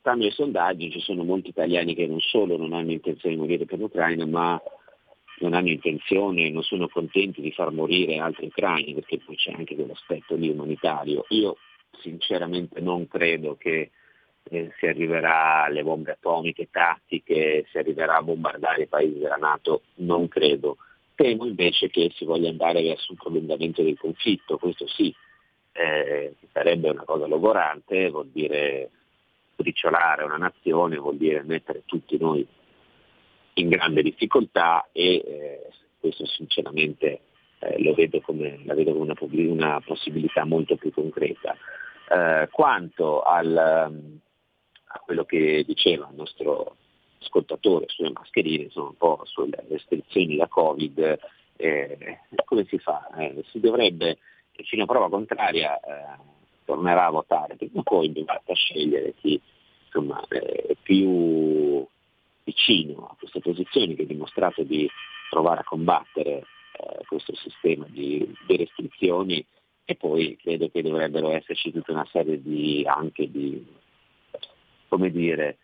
stando 0.00 0.24
ai 0.24 0.32
sondaggi 0.32 0.90
ci 0.90 0.98
sono 0.98 1.22
molti 1.22 1.50
italiani 1.50 1.94
che 1.94 2.08
non 2.08 2.18
solo 2.18 2.56
non 2.56 2.72
hanno 2.72 2.90
intenzione 2.90 3.36
di 3.36 3.40
morire 3.40 3.64
per 3.64 3.78
l'Ucraina, 3.78 4.26
ma 4.26 4.60
non 5.38 5.54
hanno 5.54 5.68
intenzione, 5.68 6.50
non 6.50 6.62
sono 6.62 6.88
contenti 6.88 7.40
di 7.40 7.52
far 7.52 7.70
morire 7.72 8.18
altri 8.18 8.46
ucraini, 8.46 8.94
perché 8.94 9.18
poi 9.18 9.36
c'è 9.36 9.52
anche 9.52 9.74
quell'aspetto 9.74 10.34
lì 10.34 10.48
umanitario. 10.48 11.24
Io 11.30 11.56
sinceramente 12.00 12.80
non 12.80 13.08
credo 13.08 13.56
che 13.56 13.90
eh, 14.44 14.72
si 14.78 14.86
arriverà 14.86 15.64
alle 15.64 15.82
bombe 15.82 16.12
atomiche 16.12 16.68
tattiche, 16.70 17.64
si 17.70 17.78
arriverà 17.78 18.16
a 18.16 18.22
bombardare 18.22 18.82
i 18.82 18.86
paesi 18.86 19.18
della 19.18 19.36
Nato, 19.36 19.82
non 19.96 20.28
credo. 20.28 20.76
Temo 21.14 21.46
invece 21.46 21.88
che 21.90 22.10
si 22.14 22.24
voglia 22.24 22.48
andare 22.48 22.82
verso 22.82 23.12
un 23.12 23.18
prolungamento 23.18 23.82
del 23.82 23.98
conflitto, 23.98 24.58
questo 24.58 24.86
sì, 24.88 25.14
eh, 25.72 26.34
sarebbe 26.52 26.90
una 26.90 27.04
cosa 27.04 27.26
logorante, 27.26 28.10
vuol 28.10 28.28
dire 28.28 28.90
briciolare 29.54 30.24
una 30.24 30.36
nazione, 30.36 30.96
vuol 30.96 31.16
dire 31.16 31.42
mettere 31.42 31.82
tutti 31.84 32.16
noi 32.18 32.46
in 33.54 33.68
grande 33.68 34.02
difficoltà 34.02 34.88
e 34.92 35.14
eh, 35.16 35.66
questo 35.98 36.26
sinceramente 36.26 37.20
eh, 37.58 37.82
lo 37.82 37.94
vedo 37.94 38.20
come, 38.20 38.60
la 38.64 38.74
vedo 38.74 38.92
come 38.92 39.14
una, 39.14 39.52
una 39.52 39.80
possibilità 39.80 40.44
molto 40.44 40.76
più 40.76 40.90
concreta. 40.92 41.56
Eh, 42.08 42.48
quanto 42.50 43.22
al, 43.22 43.88
um, 43.88 44.18
a 44.86 44.98
quello 44.98 45.24
che 45.24 45.64
diceva 45.66 46.08
il 46.10 46.16
nostro 46.16 46.76
ascoltatore 47.20 47.86
sulle 47.88 48.10
mascherine, 48.10 48.64
insomma 48.64 48.88
un 48.88 48.96
po' 48.96 49.20
sulle 49.24 49.64
restrizioni 49.68 50.36
da 50.36 50.48
Covid, 50.48 51.18
eh, 51.56 52.18
come 52.44 52.64
si 52.64 52.78
fa? 52.78 53.08
Eh, 53.16 53.44
si 53.50 53.60
dovrebbe, 53.60 54.18
fino 54.64 54.82
a 54.82 54.86
prova 54.86 55.08
contraria, 55.08 55.78
eh, 55.78 56.18
tornerà 56.64 57.06
a 57.06 57.10
votare, 57.10 57.56
perché 57.56 57.80
poi 57.82 58.08
basta 58.08 58.54
scegliere 58.54 59.14
chi 59.20 59.40
insomma, 59.84 60.24
è 60.28 60.74
più 60.82 61.86
vicino 62.52 63.08
a 63.10 63.16
queste 63.18 63.40
posizioni 63.40 63.94
che 63.94 64.02
ha 64.02 64.06
dimostrato 64.06 64.62
di 64.62 64.88
provare 65.30 65.60
a 65.60 65.64
combattere 65.64 66.30
eh, 66.30 67.04
questo 67.06 67.34
sistema 67.34 67.86
di, 67.88 68.30
di 68.46 68.56
restrizioni 68.56 69.44
e 69.84 69.94
poi 69.96 70.36
credo 70.36 70.68
che 70.70 70.82
dovrebbero 70.82 71.30
esserci 71.30 71.72
tutta 71.72 71.92
una 71.92 72.06
serie 72.12 72.40
di 72.40 72.84
anche 72.86 73.30
di 73.30 73.64
come 74.88 75.10
dire 75.10 75.56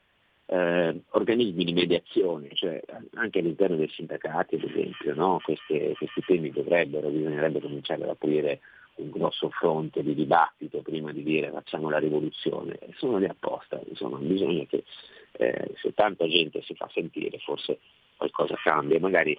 eh, 0.47 1.03
organismi 1.11 1.63
di 1.63 1.75
mediazione, 1.75 2.49
cioè 2.55 2.81
anche 3.15 3.41
all'interno 3.41 3.77
dei 3.77 3.91
sindacati 3.91 4.55
ad 4.55 4.63
esempio, 4.63 5.15
no? 5.15 5.41
Queste, 5.45 5.95
questi 5.97 6.23
temi 6.27 6.51
dovrebbero, 6.51 7.11
bisognerebbe 7.11 7.61
cominciare 7.61 8.05
ad 8.05 8.09
aprire 8.09 8.61
un 8.95 9.11
grosso 9.11 9.51
fronte 9.51 10.03
di 10.03 10.15
dibattito 10.15 10.81
prima 10.81 11.13
di 11.13 11.23
dire 11.23 11.51
facciamo 11.51 11.91
la 11.91 11.99
rivoluzione, 11.99 12.79
sono 12.97 13.19
lì 13.19 13.27
apposta, 13.27 13.81
insomma 13.87 14.17
bisogna 14.19 14.65
che 14.65 14.85
eh, 15.33 15.73
se 15.81 15.93
tanta 15.95 16.27
gente 16.27 16.63
si 16.63 16.75
fa 16.75 16.89
sentire 16.93 17.39
forse 17.39 17.79
qualcosa 18.17 18.57
cambia, 18.63 18.99
magari 18.99 19.37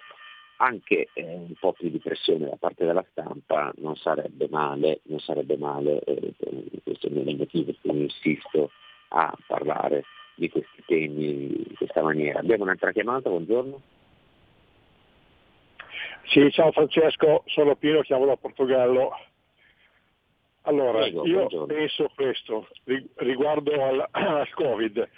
anche 0.56 1.08
eh, 1.14 1.24
un 1.24 1.54
po' 1.58 1.72
più 1.72 1.88
di 1.88 1.98
pressione 1.98 2.48
da 2.48 2.56
parte 2.56 2.84
della 2.84 3.04
stampa 3.10 3.72
non 3.76 3.96
sarebbe 3.96 4.46
male, 4.50 5.00
non 5.04 5.18
sarebbe 5.20 5.56
male, 5.56 6.00
eh, 6.00 6.32
questo 6.82 7.06
è 7.06 7.10
il 7.10 7.22
mio 7.24 7.36
motivo 7.36 7.64
per 7.64 7.76
cui 7.80 8.02
insisto 8.02 8.70
a 9.08 9.36
parlare 9.46 10.04
di 10.34 10.48
questi 10.48 10.82
temi 10.86 11.60
maniera. 12.02 12.40
Abbiamo 12.40 12.64
un'altra 12.64 12.92
chiamata, 12.92 13.28
buongiorno. 13.28 13.80
Sì, 16.24 16.50
ciao 16.50 16.70
Francesco, 16.72 17.42
sono 17.46 17.76
Pino, 17.76 18.02
chiamo 18.02 18.26
da 18.26 18.36
Portogallo. 18.36 19.10
Allora, 20.62 21.00
Prego, 21.00 21.26
io 21.26 21.36
buongiorno. 21.46 21.66
penso 21.66 22.10
questo 22.14 22.68
ri- 22.84 23.08
riguardo 23.16 23.72
al, 23.82 24.06
al 24.10 24.50
Covid, 24.52 25.08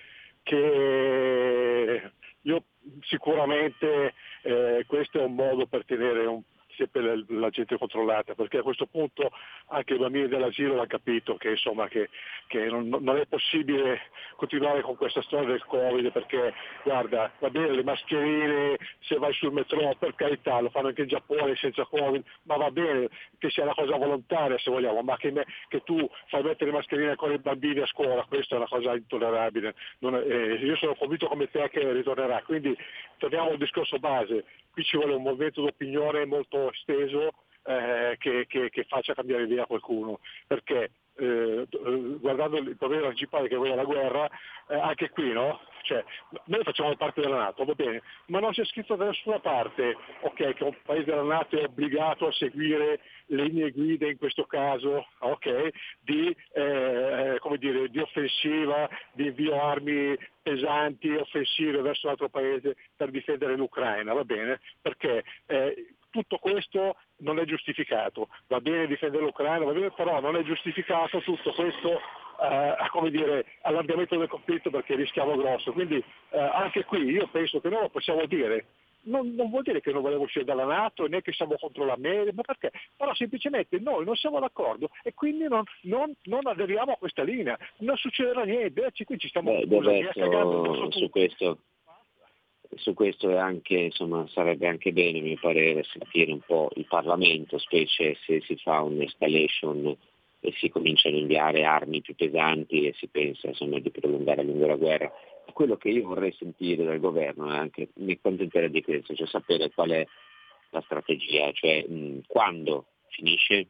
che 0.43 2.11
io 2.43 2.65
sicuramente 3.03 4.15
eh, 4.43 4.85
questo 4.87 5.21
è 5.21 5.25
un 5.25 5.35
modo 5.35 5.67
per 5.67 5.85
tenere 5.85 6.27
un- 6.27 6.43
sempre 6.76 7.02
la, 7.02 7.23
la 7.29 7.50
gente 7.50 7.76
controllata, 7.79 8.35
perché 8.35 8.59
a 8.59 8.62
questo 8.62 8.87
punto 8.87 9.31
anche 9.69 9.95
i 9.95 9.99
bambini 9.99 10.29
dell'asilo 10.29 10.75
hanno 10.75 10.87
capito 10.87 11.37
che, 11.37 11.50
insomma, 11.50 11.88
che, 11.88 12.09
che 12.47 12.67
non, 12.67 12.88
non 12.88 13.17
è 13.17 13.26
possibile 13.26 14.11
continuare 14.37 14.83
con 14.83 14.97
questa 14.97 15.23
storia 15.23 15.49
del 15.49 15.64
Covid, 15.64 16.11
perché 16.11 16.52
guarda, 16.85 17.31
va 17.38 17.50
bene 17.50 17.71
le 17.73 17.83
mascherine, 17.83 18.76
se 19.00 19.17
vai 19.17 19.33
sul 19.35 19.52
metro 19.52 19.95
per 19.99 20.14
carità, 20.14 20.61
lo 20.61 20.71
fanno 20.71 20.88
anche 20.88 21.02
in 21.02 21.09
Giappone 21.09 21.55
senza 21.57 21.85
Covid, 21.85 22.23
ma 22.45 22.57
va 22.57 22.71
bene 22.71 23.09
che 23.38 23.50
sia 23.50 23.64
una 23.64 23.75
cosa 23.75 23.97
volontaria 23.97 24.59
se 24.59 24.71
vogliamo, 24.71 25.02
ma 25.02 25.17
che, 25.17 25.31
me- 25.31 25.47
che 25.69 25.83
tu 25.83 26.09
fai 26.29 26.43
mettere 26.43 26.71
le 26.71 26.76
mascherine 26.76 27.17
con 27.17 27.33
i 27.33 27.38
bambini 27.38 27.81
a 27.81 27.87
scuola, 27.87 28.25
questa 28.29 28.55
è 28.55 28.59
una 28.59 28.69
cosa 28.69 28.95
intollerabile. 28.95 29.75
Non 29.99 30.14
eh, 30.14 30.55
io 30.55 30.76
sono 30.76 30.95
convinto 30.95 31.26
come 31.29 31.50
te 31.50 31.69
che 31.71 31.93
ritornerà, 31.93 32.43
quindi 32.43 32.76
torniamo 33.19 33.50
al 33.50 33.59
discorso 33.59 33.99
base, 33.99 34.45
qui 34.73 34.83
ci 34.83 34.97
vuole 34.97 35.14
un 35.14 35.23
movimento 35.23 35.61
d'opinione 35.62 36.25
molto 36.25 36.73
esteso 36.73 37.35
eh, 37.64 38.17
che, 38.19 38.47
che- 38.49 38.71
che 38.71 38.85
faccia 38.85 39.14
cambiare 39.14 39.45
idea 39.45 39.67
qualcuno, 39.67 40.19
perché 40.47 40.91
eh, 41.16 41.66
eh, 41.69 42.16
guardando 42.21 42.59
il 42.59 42.76
problema 42.76 43.07
principale 43.07 43.49
che 43.49 43.57
è 43.57 43.61
della 43.61 43.85
guerra, 43.85 44.28
eh, 44.69 44.78
anche 44.78 45.11
qui 45.11 45.33
no? 45.33 45.61
Cioè, 45.83 46.04
noi 46.45 46.62
facciamo 46.62 46.95
parte 46.97 47.21
della 47.21 47.38
Nato, 47.38 47.64
va 47.64 47.75
bene, 47.75 48.02
ma 48.26 48.38
non 48.38 48.52
c'è 48.52 48.64
scritto 48.64 48.95
da 48.95 49.07
nessuna 49.07 49.40
parte 49.40 49.97
ok, 50.21 50.54
che 50.54 50.64
un 50.64 50.76
paese 50.85 51.04
della 51.04 51.23
Nato 51.23 51.59
è 51.59 51.64
obbligato 51.64 52.28
a 52.28 52.33
seguire 52.33 53.00
le 53.26 53.45
linee 53.45 53.71
guida 53.73 54.07
in 54.07 54.16
questo 54.16 54.45
caso 54.45 55.09
ok, 55.19 55.71
di, 56.00 56.35
eh, 56.52 57.38
dire, 57.59 57.88
di 57.88 57.99
offensiva, 57.99 58.88
di 59.12 59.26
invio 59.26 59.61
armi 59.61 60.16
pesanti, 60.40 61.11
offensive 61.11 61.81
verso 61.83 62.07
un 62.07 62.12
altro 62.12 62.28
paese 62.28 62.76
per 62.97 63.11
difendere 63.11 63.57
l'Ucraina, 63.57 64.12
va 64.12 64.25
bene? 64.25 64.61
Perché 64.81 65.25
eh, 65.47 65.95
tutto 66.12 66.38
questo 66.38 66.97
non 67.19 67.40
è 67.40 67.45
giustificato, 67.45 68.28
va 68.47 68.61
bene 68.61 68.87
difendere 68.87 69.25
l'Ucraina, 69.25 69.64
va 69.64 69.73
bene, 69.73 69.90
però 69.90 70.21
non 70.21 70.37
è 70.37 70.42
giustificato 70.42 71.21
tutto 71.21 71.52
questo 71.52 71.99
eh, 72.40 72.88
come 72.90 73.11
dire, 73.11 73.47
allargamento 73.62 74.16
del 74.16 74.28
conflitto 74.28 74.71
perché 74.71 74.95
rischiamo 74.95 75.37
grosso. 75.37 75.73
Quindi 75.73 75.97
eh, 76.31 76.38
anche 76.38 76.85
qui 76.85 77.04
io 77.04 77.26
penso 77.28 77.61
che 77.61 77.69
noi 77.69 77.83
lo 77.83 77.88
possiamo 77.88 78.25
dire. 78.26 78.66
Non, 79.04 79.35
non 79.35 79.50
vuol 79.50 79.62
dire 79.62 79.81
che 79.81 79.90
non 79.90 80.00
vogliamo 80.00 80.23
uscire 80.23 80.45
dalla 80.45 80.64
Nato 80.64 81.09
né 81.09 81.23
che 81.23 81.33
siamo 81.33 81.57
contro 81.59 81.85
l'America, 81.85 82.31
ma 82.37 82.42
perché? 82.42 82.71
Però 82.97 83.12
semplicemente 83.14 83.81
noi 83.81 84.04
non 84.04 84.14
siamo 84.14 84.38
d'accordo 84.38 84.90
e 85.02 85.12
quindi 85.12 85.49
non, 85.49 85.64
non- 85.83 86.14
non 86.25 86.47
aderiamo 86.47 86.92
a 86.92 86.97
questa 86.97 87.25
linea. 87.25 87.59
Non 87.78 87.97
succederà 87.97 88.45
niente, 88.45 88.92
qui 89.04 89.19
ci 89.19 89.26
stiamo 89.26 89.50
Beh, 89.50 89.66
scusami, 89.66 90.09
tutti. 90.12 90.99
su 91.00 91.11
questo, 91.11 91.59
su 92.76 92.95
questo 92.95 93.31
è 93.31 93.37
anche, 93.37 93.75
insomma, 93.75 94.26
sarebbe 94.29 94.67
anche 94.67 94.93
bene, 94.93 95.19
a 95.19 95.23
mio 95.23 95.38
parere, 95.41 95.85
sentire 95.85 96.33
un 96.33 96.41
po' 96.41 96.71
il 96.75 96.87
Parlamento, 96.87 97.59
specie 97.59 98.17
se 98.25 98.41
si 98.43 98.57
fa 98.57 98.81
un'escalation 98.81 99.97
e 100.41 100.52
si 100.57 100.69
cominciano 100.69 101.17
a 101.17 101.21
inviare 101.21 101.64
armi 101.64 102.00
più 102.00 102.14
pesanti 102.14 102.87
e 102.87 102.95
si 102.95 103.07
pensa 103.07 103.49
insomma, 103.49 103.79
di 103.79 103.91
prolungare 103.91 104.41
a 104.41 104.45
lungo 104.45 104.67
la 104.67 104.76
guerra. 104.76 105.12
Quello 105.52 105.76
che 105.76 105.91
io 105.91 106.07
vorrei 106.07 106.33
sentire 106.33 106.85
dal 106.85 106.99
governo, 106.99 107.52
e 107.52 107.57
anche 107.57 107.88
mi 107.97 108.12
accontenterei 108.12 108.70
di 108.70 108.83
questo, 108.83 109.14
cioè 109.14 109.27
sapere 109.27 109.70
qual 109.70 109.90
è 109.90 110.07
la 110.70 110.81
strategia, 110.83 111.53
cioè 111.53 111.85
mh, 111.87 112.23
quando 112.27 112.87
finisce, 113.09 113.68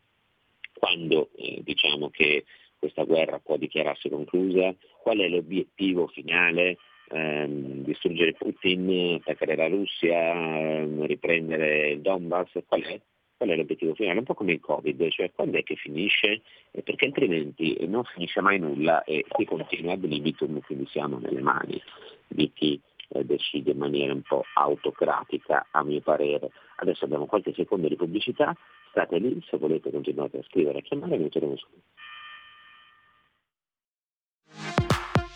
quando 0.72 1.30
eh, 1.36 1.60
diciamo 1.62 2.08
che 2.10 2.44
questa 2.78 3.04
guerra 3.04 3.38
può 3.38 3.56
dichiararsi 3.56 4.08
conclusa, 4.08 4.74
qual 5.02 5.18
è 5.18 5.28
l'obiettivo 5.28 6.06
finale, 6.06 6.78
ehm, 7.12 7.84
distruggere 7.84 8.32
Putin, 8.32 9.18
attaccare 9.20 9.56
la 9.56 9.68
Russia, 9.68 10.32
ehm, 10.32 11.06
riprendere 11.06 11.90
il 11.90 12.00
Donbass, 12.00 12.50
qual 12.66 12.82
è? 12.82 13.00
Qual 13.36 13.50
è 13.50 13.56
l'obiettivo 13.56 13.94
finale? 13.94 14.18
Un 14.18 14.24
po' 14.24 14.34
come 14.34 14.52
il 14.52 14.60
Covid, 14.60 15.08
cioè 15.10 15.32
quando 15.32 15.58
è 15.58 15.62
che 15.62 15.74
finisce? 15.76 16.42
Perché 16.84 17.06
altrimenti 17.06 17.76
non 17.86 18.04
finisce 18.04 18.40
mai 18.40 18.58
nulla 18.58 19.02
e 19.04 19.24
si 19.36 19.44
continua 19.44 19.94
ad 19.94 20.04
libitum, 20.04 20.60
quindi 20.60 20.86
siamo 20.86 21.18
nelle 21.18 21.40
mani 21.40 21.80
di 22.28 22.50
chi 22.52 22.80
eh, 23.08 23.24
decide 23.24 23.72
in 23.72 23.78
maniera 23.78 24.12
un 24.12 24.22
po' 24.22 24.44
autocratica, 24.54 25.66
a 25.70 25.82
mio 25.82 26.00
parere. 26.00 26.50
Adesso 26.76 27.04
abbiamo 27.04 27.26
qualche 27.26 27.52
secondo 27.52 27.88
di 27.88 27.96
pubblicità, 27.96 28.56
state 28.90 29.18
lì, 29.18 29.40
se 29.48 29.56
volete 29.56 29.90
continuate 29.90 30.38
a 30.38 30.42
scrivere 30.44 30.76
e 30.76 30.80
a 30.80 30.82
chiamare, 30.82 31.18
noi 31.18 31.30
torniamo 31.30 31.56
subito. 31.56 31.82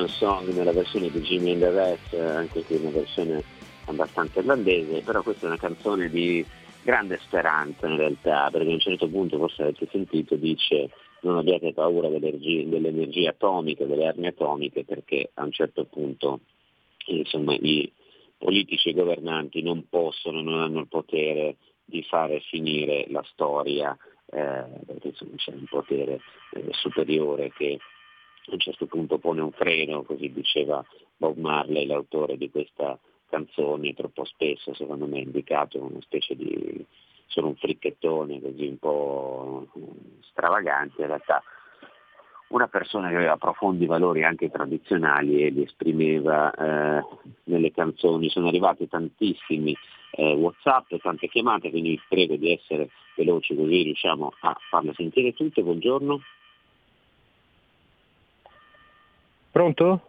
Redemption 0.00 0.08
Song 0.08 0.48
nella 0.54 0.72
versione 0.72 1.10
di 1.10 1.20
Jimmy 1.20 1.52
and 1.52 1.60
the 1.60 1.70
Rest, 1.70 2.14
anche 2.14 2.62
qui 2.64 2.76
una 2.76 2.90
versione 2.90 3.42
abbastanza 3.86 4.40
irlandese, 4.40 5.02
però 5.02 5.22
questa 5.22 5.44
è 5.46 5.48
una 5.48 5.58
canzone 5.58 6.08
di 6.08 6.44
grande 6.82 7.18
speranza 7.18 7.86
in 7.86 7.96
realtà, 7.96 8.48
perché 8.50 8.70
a 8.70 8.72
un 8.72 8.80
certo 8.80 9.08
punto, 9.08 9.38
forse 9.38 9.62
avete 9.62 9.86
sentito, 9.90 10.36
dice 10.36 10.90
non 11.22 11.36
abbiate 11.36 11.74
paura 11.74 12.08
dell'energia 12.08 13.30
atomica, 13.30 13.84
delle 13.84 14.06
armi 14.06 14.28
atomiche, 14.28 14.84
perché 14.84 15.30
a 15.34 15.44
un 15.44 15.52
certo 15.52 15.84
punto 15.84 16.40
insomma, 17.06 17.52
i 17.54 17.90
politici 18.38 18.90
e 18.90 18.94
governanti 18.94 19.60
non 19.60 19.86
possono, 19.88 20.40
non 20.40 20.60
hanno 20.60 20.80
il 20.80 20.88
potere 20.88 21.56
di 21.84 22.02
fare 22.04 22.40
finire 22.48 23.06
la 23.10 23.22
storia, 23.32 23.94
eh, 24.32 24.64
perché 24.86 25.08
insomma, 25.08 25.34
c'è 25.36 25.52
un 25.52 25.66
potere 25.68 26.20
eh, 26.54 26.68
superiore 26.70 27.52
che 27.52 27.78
a 28.46 28.52
un 28.52 28.58
certo 28.58 28.86
punto 28.86 29.18
pone 29.18 29.40
un 29.40 29.52
freno, 29.52 30.02
così 30.02 30.32
diceva 30.32 30.84
Bob 31.16 31.36
Marley, 31.36 31.86
l'autore 31.86 32.36
di 32.36 32.50
questa 32.50 32.98
canzone, 33.28 33.94
troppo 33.94 34.24
spesso 34.24 34.74
secondo 34.74 35.06
me 35.06 35.18
è 35.18 35.22
indicato 35.22 35.82
una 35.82 36.00
specie 36.00 36.34
di 36.34 36.84
solo 37.26 37.48
un 37.48 37.56
fricchettone 37.56 38.40
così 38.40 38.66
un 38.66 38.78
po' 38.78 39.68
stravagante, 40.22 41.00
in 41.02 41.06
realtà 41.06 41.42
una 42.48 42.66
persona 42.66 43.08
che 43.08 43.14
aveva 43.14 43.36
profondi 43.36 43.86
valori 43.86 44.24
anche 44.24 44.50
tradizionali 44.50 45.44
e 45.44 45.50
li 45.50 45.62
esprimeva 45.62 46.50
eh, 46.52 47.04
nelle 47.44 47.70
canzoni. 47.70 48.28
Sono 48.28 48.48
arrivati 48.48 48.88
tantissimi 48.88 49.76
eh, 50.12 50.34
Whatsapp, 50.34 50.92
tante 51.00 51.28
chiamate, 51.28 51.70
quindi 51.70 51.90
vi 51.90 52.00
prego 52.08 52.34
di 52.34 52.52
essere 52.52 52.90
veloci 53.14 53.54
così 53.54 53.82
riusciamo 53.82 54.32
a 54.40 54.56
farle 54.68 54.92
sentire 54.94 55.32
tutte. 55.32 55.62
Buongiorno. 55.62 56.20
Pronto? 59.50 60.00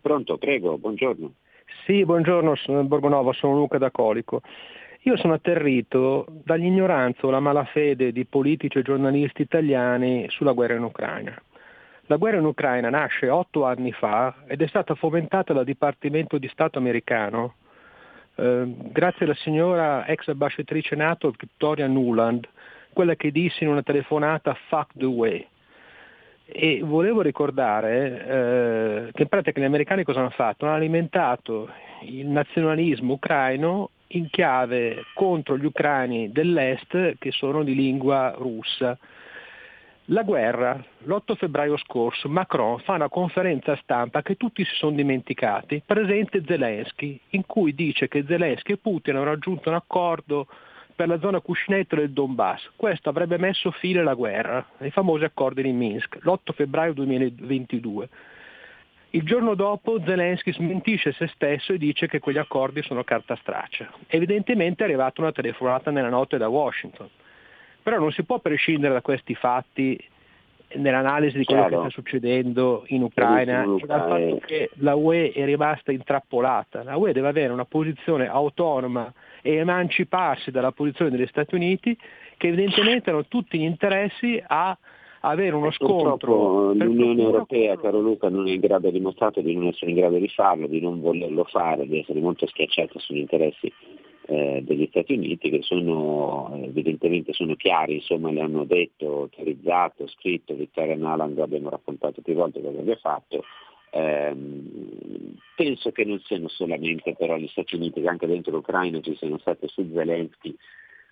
Pronto, 0.00 0.36
prego, 0.36 0.76
buongiorno. 0.78 1.32
Sì, 1.84 2.04
buongiorno, 2.04 2.54
sono 2.56 2.84
Borgonova, 2.84 3.32
sono 3.32 3.54
Luca 3.54 3.78
da 3.78 3.90
Colico. 3.90 4.42
Io 5.02 5.16
sono 5.16 5.34
atterrito 5.34 6.26
dall'ignoranza 6.28 7.26
o 7.26 7.30
la 7.30 7.40
malafede 7.40 8.12
di 8.12 8.24
politici 8.24 8.78
e 8.78 8.82
giornalisti 8.82 9.42
italiani 9.42 10.26
sulla 10.30 10.52
guerra 10.52 10.74
in 10.74 10.82
Ucraina. 10.82 11.34
La 12.06 12.16
guerra 12.16 12.38
in 12.38 12.44
Ucraina 12.44 12.90
nasce 12.90 13.28
otto 13.28 13.64
anni 13.64 13.92
fa 13.92 14.34
ed 14.46 14.60
è 14.60 14.66
stata 14.66 14.94
fomentata 14.94 15.52
dal 15.52 15.64
Dipartimento 15.64 16.38
di 16.38 16.48
Stato 16.48 16.78
americano 16.78 17.54
eh, 18.36 18.74
grazie 18.90 19.26
alla 19.26 19.34
signora 19.34 20.06
ex 20.06 20.28
ambasciatrice 20.28 20.96
NATO 20.96 21.32
Victoria 21.38 21.86
Nuland, 21.86 22.48
quella 22.92 23.14
che 23.14 23.30
disse 23.30 23.64
in 23.64 23.70
una 23.70 23.82
telefonata 23.82 24.56
fuck 24.68 24.92
the 24.96 25.04
way. 25.04 25.46
E 26.46 26.80
volevo 26.82 27.22
ricordare 27.22 28.26
eh, 29.06 29.12
che 29.12 29.22
in 29.22 29.28
pratica 29.28 29.60
gli 29.60 29.64
americani 29.64 30.04
cosa 30.04 30.20
hanno 30.20 30.30
fatto? 30.30 30.66
Hanno 30.66 30.74
alimentato 30.74 31.70
il 32.02 32.26
nazionalismo 32.26 33.14
ucraino 33.14 33.90
in 34.08 34.28
chiave 34.28 35.04
contro 35.14 35.56
gli 35.56 35.64
ucraini 35.64 36.30
dell'est 36.30 37.16
che 37.18 37.30
sono 37.30 37.62
di 37.62 37.74
lingua 37.74 38.34
russa. 38.36 38.96
La 40.08 40.22
guerra, 40.22 40.84
l'8 41.04 41.34
febbraio 41.34 41.78
scorso, 41.78 42.28
Macron 42.28 42.78
fa 42.80 42.92
una 42.92 43.08
conferenza 43.08 43.74
stampa 43.76 44.20
che 44.20 44.36
tutti 44.36 44.62
si 44.66 44.74
sono 44.74 44.94
dimenticati, 44.94 45.82
presente 45.84 46.42
Zelensky, 46.46 47.18
in 47.30 47.46
cui 47.46 47.74
dice 47.74 48.06
che 48.06 48.22
Zelensky 48.28 48.72
e 48.72 48.76
Putin 48.76 49.14
hanno 49.14 49.24
raggiunto 49.24 49.70
un 49.70 49.76
accordo 49.76 50.46
per 50.94 51.08
la 51.08 51.18
zona 51.18 51.40
cuscinetto 51.40 51.96
del 51.96 52.10
Donbass. 52.10 52.70
Questo 52.76 53.08
avrebbe 53.08 53.38
messo 53.38 53.70
fine 53.70 54.00
alla 54.00 54.14
guerra, 54.14 54.64
ai 54.78 54.90
famosi 54.90 55.24
accordi 55.24 55.62
di 55.62 55.72
Minsk, 55.72 56.18
l'8 56.22 56.52
febbraio 56.54 56.92
2022. 56.94 58.08
Il 59.10 59.22
giorno 59.22 59.54
dopo 59.54 60.00
Zelensky 60.04 60.52
smentisce 60.52 61.12
se 61.12 61.28
stesso 61.28 61.72
e 61.72 61.78
dice 61.78 62.08
che 62.08 62.18
quegli 62.18 62.38
accordi 62.38 62.82
sono 62.82 63.04
carta 63.04 63.36
straccia. 63.36 63.88
Evidentemente 64.08 64.82
è 64.82 64.86
arrivata 64.86 65.20
una 65.20 65.30
telefonata 65.30 65.90
nella 65.90 66.08
notte 66.08 66.36
da 66.36 66.48
Washington. 66.48 67.08
Però 67.82 67.98
non 67.98 68.10
si 68.10 68.24
può 68.24 68.40
prescindere 68.40 68.94
da 68.94 69.02
questi 69.02 69.34
fatti 69.34 69.96
nell'analisi 70.76 71.38
di 71.38 71.44
quello 71.44 71.66
Chiaro. 71.66 71.82
che 71.82 71.90
sta 71.90 72.00
succedendo 72.00 72.84
in 72.88 73.02
Ucraina 73.02 73.64
dal 73.64 73.80
fatto 74.08 74.16
eh. 74.16 74.40
che 74.44 74.70
la 74.74 74.94
UE 74.94 75.32
è 75.32 75.44
rimasta 75.44 75.92
intrappolata. 75.92 76.82
La 76.82 76.96
UE 76.96 77.12
deve 77.12 77.28
avere 77.28 77.52
una 77.52 77.64
posizione 77.64 78.28
autonoma 78.28 79.12
e 79.42 79.54
emanciparsi 79.56 80.50
dalla 80.50 80.72
posizione 80.72 81.10
degli 81.10 81.26
Stati 81.26 81.54
Uniti 81.54 81.96
che 82.36 82.48
evidentemente 82.48 83.10
hanno 83.10 83.26
tutti 83.26 83.58
gli 83.58 83.64
interessi 83.64 84.42
a 84.46 84.76
avere 85.20 85.54
uno 85.54 85.70
scontro. 85.70 86.08
Purtroppo 86.08 86.74
per 86.76 86.86
l'Unione 86.86 87.22
Europea, 87.22 87.78
caro 87.78 88.00
Luca, 88.00 88.28
non 88.28 88.46
è 88.46 88.52
in 88.52 88.60
grado, 88.60 88.88
ha 88.88 88.90
dimostrato 88.90 89.40
di 89.40 89.54
non 89.54 89.68
essere 89.68 89.90
in 89.90 89.96
grado 89.96 90.16
di 90.16 90.28
farlo, 90.28 90.66
di 90.66 90.80
non 90.80 91.00
volerlo 91.00 91.44
fare, 91.44 91.86
di 91.86 92.00
essere 92.00 92.20
molto 92.20 92.46
schiacciata 92.46 92.98
sugli 92.98 93.18
interessi 93.18 93.72
eh, 94.26 94.62
degli 94.64 94.86
Stati 94.88 95.14
Uniti 95.14 95.50
che 95.50 95.62
sono 95.62 96.52
eh, 96.54 96.64
evidentemente 96.64 97.32
sono 97.32 97.54
chiari, 97.56 97.94
insomma 97.96 98.30
le 98.30 98.40
hanno 98.40 98.64
detto, 98.64 99.22
autorizzato, 99.22 100.06
scritto, 100.08 100.54
Vittoria 100.54 100.96
Naland 100.96 101.38
abbiamo 101.38 101.68
raccontato 101.68 102.22
più 102.22 102.34
volte 102.34 102.62
cosa 102.62 102.78
abbia 102.78 102.96
fatto. 102.96 103.44
Ehm, 103.90 105.36
penso 105.54 105.92
che 105.92 106.04
non 106.04 106.18
siano 106.20 106.48
solamente 106.48 107.14
però 107.14 107.36
gli 107.36 107.48
Stati 107.48 107.76
Uniti, 107.76 108.00
che 108.00 108.08
anche 108.08 108.26
dentro 108.26 108.52
l'Ucraina 108.52 109.00
ci 109.00 109.14
siano 109.16 109.38
state 109.38 109.68
su 109.68 109.88
Zelensky 109.92 110.56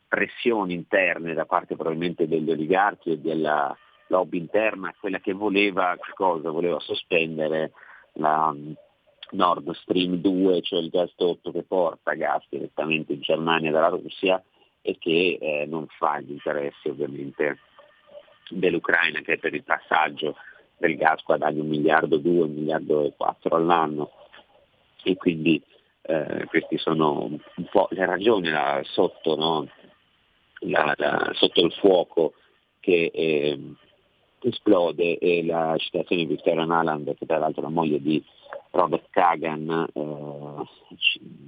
pressioni 0.09 0.75
interne 0.75 1.33
da 1.33 1.47
parte 1.47 1.75
probabilmente 1.75 2.29
degli 2.29 2.51
oligarchi 2.51 3.13
e 3.13 3.19
della 3.19 3.75
lobby 4.09 4.37
interna, 4.37 4.95
quella 5.01 5.21
che 5.21 5.33
voleva 5.33 5.97
cosa? 6.15 6.51
Voleva 6.51 6.79
sospendere 6.81 7.73
la 8.15 8.55
Nord 9.33 9.71
Stream 9.73 10.17
2, 10.17 10.63
cioè 10.63 10.81
il 10.81 10.89
gasdotto 10.91 11.53
che 11.53 11.63
porta 11.63 12.15
gas 12.15 12.45
direttamente 12.49 13.13
in 13.13 13.21
Germania 13.21 13.71
dalla 13.71 13.89
Russia 13.89 14.43
e 14.81 14.97
che 14.99 15.39
eh, 15.41 15.67
non 15.67 15.87
fa 15.99 16.21
gli 16.21 16.33
interessi 16.33 16.89
ovviamente 16.89 17.59
dell'Ucraina 18.49 19.21
che 19.21 19.39
per 19.39 19.55
il 19.55 19.63
passaggio 19.63 20.37
del 20.77 20.97
gas 20.97 21.23
guadagna 21.23 21.63
un 21.63 21.69
miliardo 21.69 22.17
due, 22.17 22.45
un 22.45 22.53
miliardo 22.55 23.05
e 23.05 23.13
quattro 23.17 23.57
all'anno 23.57 24.11
e 25.05 25.17
quindi 25.17 25.63
eh, 26.03 26.45
queste 26.49 26.79
sono 26.79 27.25
un 27.25 27.65
po' 27.71 27.89
le 27.91 28.05
ragioni 28.05 28.49
là, 28.51 28.81
sotto, 28.85 29.37
no? 29.37 29.69
La- 30.65 30.95
la- 30.97 31.31
sotto 31.35 31.65
il 31.65 31.73
fuoco 31.73 32.35
che 32.81 33.11
eh, 33.13 33.59
esplode 34.49 35.19
e 35.19 35.45
la 35.45 35.77
citazione 35.79 36.23
di 36.23 36.35
Victoria 36.35 36.65
Naland, 36.65 37.15
che 37.17 37.27
tra 37.27 37.39
l'altro 37.39 37.63
è 37.63 37.65
la 37.65 37.71
moglie 37.71 38.01
di 38.01 38.23
Robert 38.71 39.07
Kagan, 39.11 39.87
eh, 39.93 40.97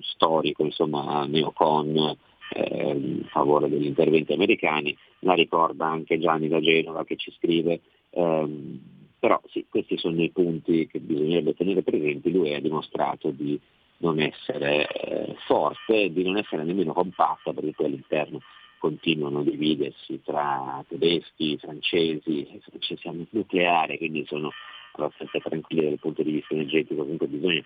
storico, 0.01 0.65
insomma, 0.65 1.25
neocon, 1.27 2.17
eh, 2.55 2.91
in 2.91 3.27
favore 3.31 3.69
degli 3.69 3.87
interventi 3.87 4.33
americani, 4.33 4.97
la 5.21 5.35
ricorda 5.35 5.87
anche 5.87 6.19
Gianni 6.19 6.49
da 6.49 6.61
Genova 6.61 7.05
che 7.05 7.17
ci 7.17 7.33
scrive, 7.33 7.81
ehm, 8.11 8.81
però 9.19 9.41
sì, 9.49 9.65
questi 9.69 9.97
sono 9.97 10.21
i 10.23 10.31
punti 10.31 10.87
che 10.87 11.01
bisognerebbe 11.01 11.55
tenere 11.55 11.83
presenti, 11.83 12.31
lui 12.31 12.55
ha 12.55 12.61
dimostrato 12.61 13.31
di 13.31 13.59
non 13.99 14.21
essere 14.21 14.87
eh, 14.87 15.35
forte, 15.47 16.13
di 16.13 16.23
non 16.23 16.37
essere 16.37 16.65
nemmeno 16.65 16.93
compatta, 16.93 17.53
perché 17.53 17.73
poi 17.75 17.87
all'interno 17.87 18.41
continuano 18.85 19.39
a 19.39 19.45
dividersi 19.45 20.21
tra 20.23 20.85
tedeschi, 20.87 21.57
francesi, 21.57 22.55
i 22.55 22.61
francesi 22.61 23.09
hanno 23.09 23.23
il 23.23 23.29
nucleare, 23.31 23.97
quindi 23.97 24.27
sono 24.27 24.51
abbastanza 24.93 25.39
tranquilli 25.39 25.89
dal 25.89 25.99
punto 25.99 26.23
di 26.23 26.33
vista 26.33 26.53
energetico, 26.53 27.01
comunque 27.01 27.27
bisogna 27.27 27.65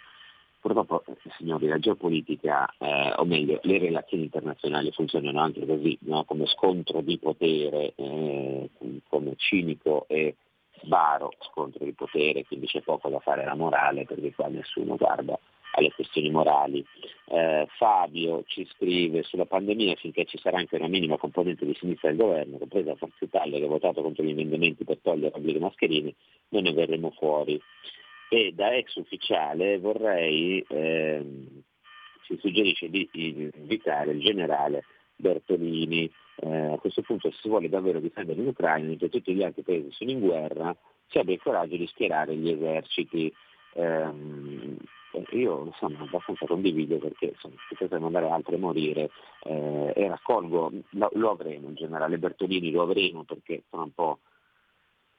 Purtroppo, 0.60 1.04
eh, 1.06 1.16
signori, 1.36 1.68
la 1.68 1.78
geopolitica, 1.78 2.68
eh, 2.78 3.12
o 3.16 3.24
meglio, 3.24 3.60
le 3.62 3.78
relazioni 3.78 4.24
internazionali 4.24 4.90
funzionano 4.90 5.40
anche 5.40 5.64
così, 5.64 5.96
no? 6.02 6.24
come 6.24 6.46
scontro 6.46 7.00
di 7.00 7.16
potere, 7.16 7.92
eh, 7.94 8.68
come 9.08 9.34
cinico 9.36 10.04
e 10.08 10.34
baro 10.82 11.30
scontro 11.50 11.84
di 11.84 11.92
potere, 11.92 12.44
quindi 12.44 12.66
c'è 12.66 12.80
poco 12.80 13.08
da 13.08 13.20
fare 13.20 13.44
alla 13.44 13.54
morale 13.54 14.04
perché 14.04 14.32
qua 14.34 14.48
nessuno 14.48 14.96
guarda 14.96 15.38
alle 15.72 15.92
questioni 15.92 16.30
morali. 16.30 16.84
Eh, 17.26 17.66
Fabio 17.76 18.42
ci 18.46 18.66
scrive 18.72 19.22
sulla 19.22 19.44
pandemia 19.44 19.94
finché 19.96 20.24
ci 20.24 20.38
sarà 20.38 20.58
anche 20.58 20.76
una 20.76 20.88
minima 20.88 21.16
componente 21.16 21.66
di 21.66 21.74
sinistra 21.74 22.08
del 22.08 22.18
governo, 22.18 22.58
compresa 22.58 22.96
Forza 22.96 23.24
Italia 23.24 23.58
che 23.58 23.64
ha 23.64 23.68
votato 23.68 24.02
contro 24.02 24.24
gli 24.24 24.30
emendamenti 24.30 24.84
per 24.84 24.98
togliere 25.02 25.32
l'obbligo 25.34 25.58
mascherine, 25.60 26.14
non 26.50 26.62
ne 26.62 26.72
verremo 26.72 27.10
fuori. 27.10 27.60
E 28.30 28.52
da 28.54 28.74
ex 28.74 28.94
ufficiale 28.96 29.78
vorrei, 29.78 30.64
ehm, 30.68 31.62
ci 32.24 32.36
suggerisce 32.38 32.90
di 32.90 33.08
invitare 33.12 34.12
il 34.12 34.20
generale 34.20 34.84
Bertolini. 35.16 36.10
Eh, 36.40 36.72
a 36.72 36.78
questo 36.78 37.02
punto 37.02 37.30
se 37.30 37.38
si 37.40 37.48
vuole 37.48 37.68
davvero 37.68 38.00
difendere 38.00 38.40
l'Ucraina, 38.40 38.86
mentre 38.86 39.08
tutti 39.08 39.34
gli 39.34 39.42
altri 39.42 39.62
paesi 39.62 39.90
sono 39.90 40.10
in 40.10 40.20
guerra, 40.20 40.76
si 41.08 41.18
abbia 41.18 41.34
il 41.34 41.42
coraggio 41.42 41.76
di 41.76 41.86
schierare 41.86 42.36
gli 42.36 42.50
eserciti. 42.50 43.32
Ehm, 43.74 44.76
io 45.30 45.64
insomma 45.66 46.00
abbastanza 46.00 46.46
condivido 46.46 46.98
perché 46.98 47.26
insomma, 47.26 47.54
si 47.68 47.74
potrebbero 47.74 48.06
andare 48.06 48.28
altre 48.28 48.56
a 48.56 48.58
morire 48.58 49.10
eh, 49.44 49.92
e 49.94 50.08
raccolgo, 50.08 50.72
lo, 50.90 51.10
lo 51.14 51.30
avremo 51.30 51.68
il 51.68 51.74
generale 51.74 52.18
Bertolini, 52.18 52.70
lo 52.70 52.82
avremo 52.82 53.24
perché 53.24 53.62
sono 53.70 53.84
un 53.84 53.92
po' 53.92 54.18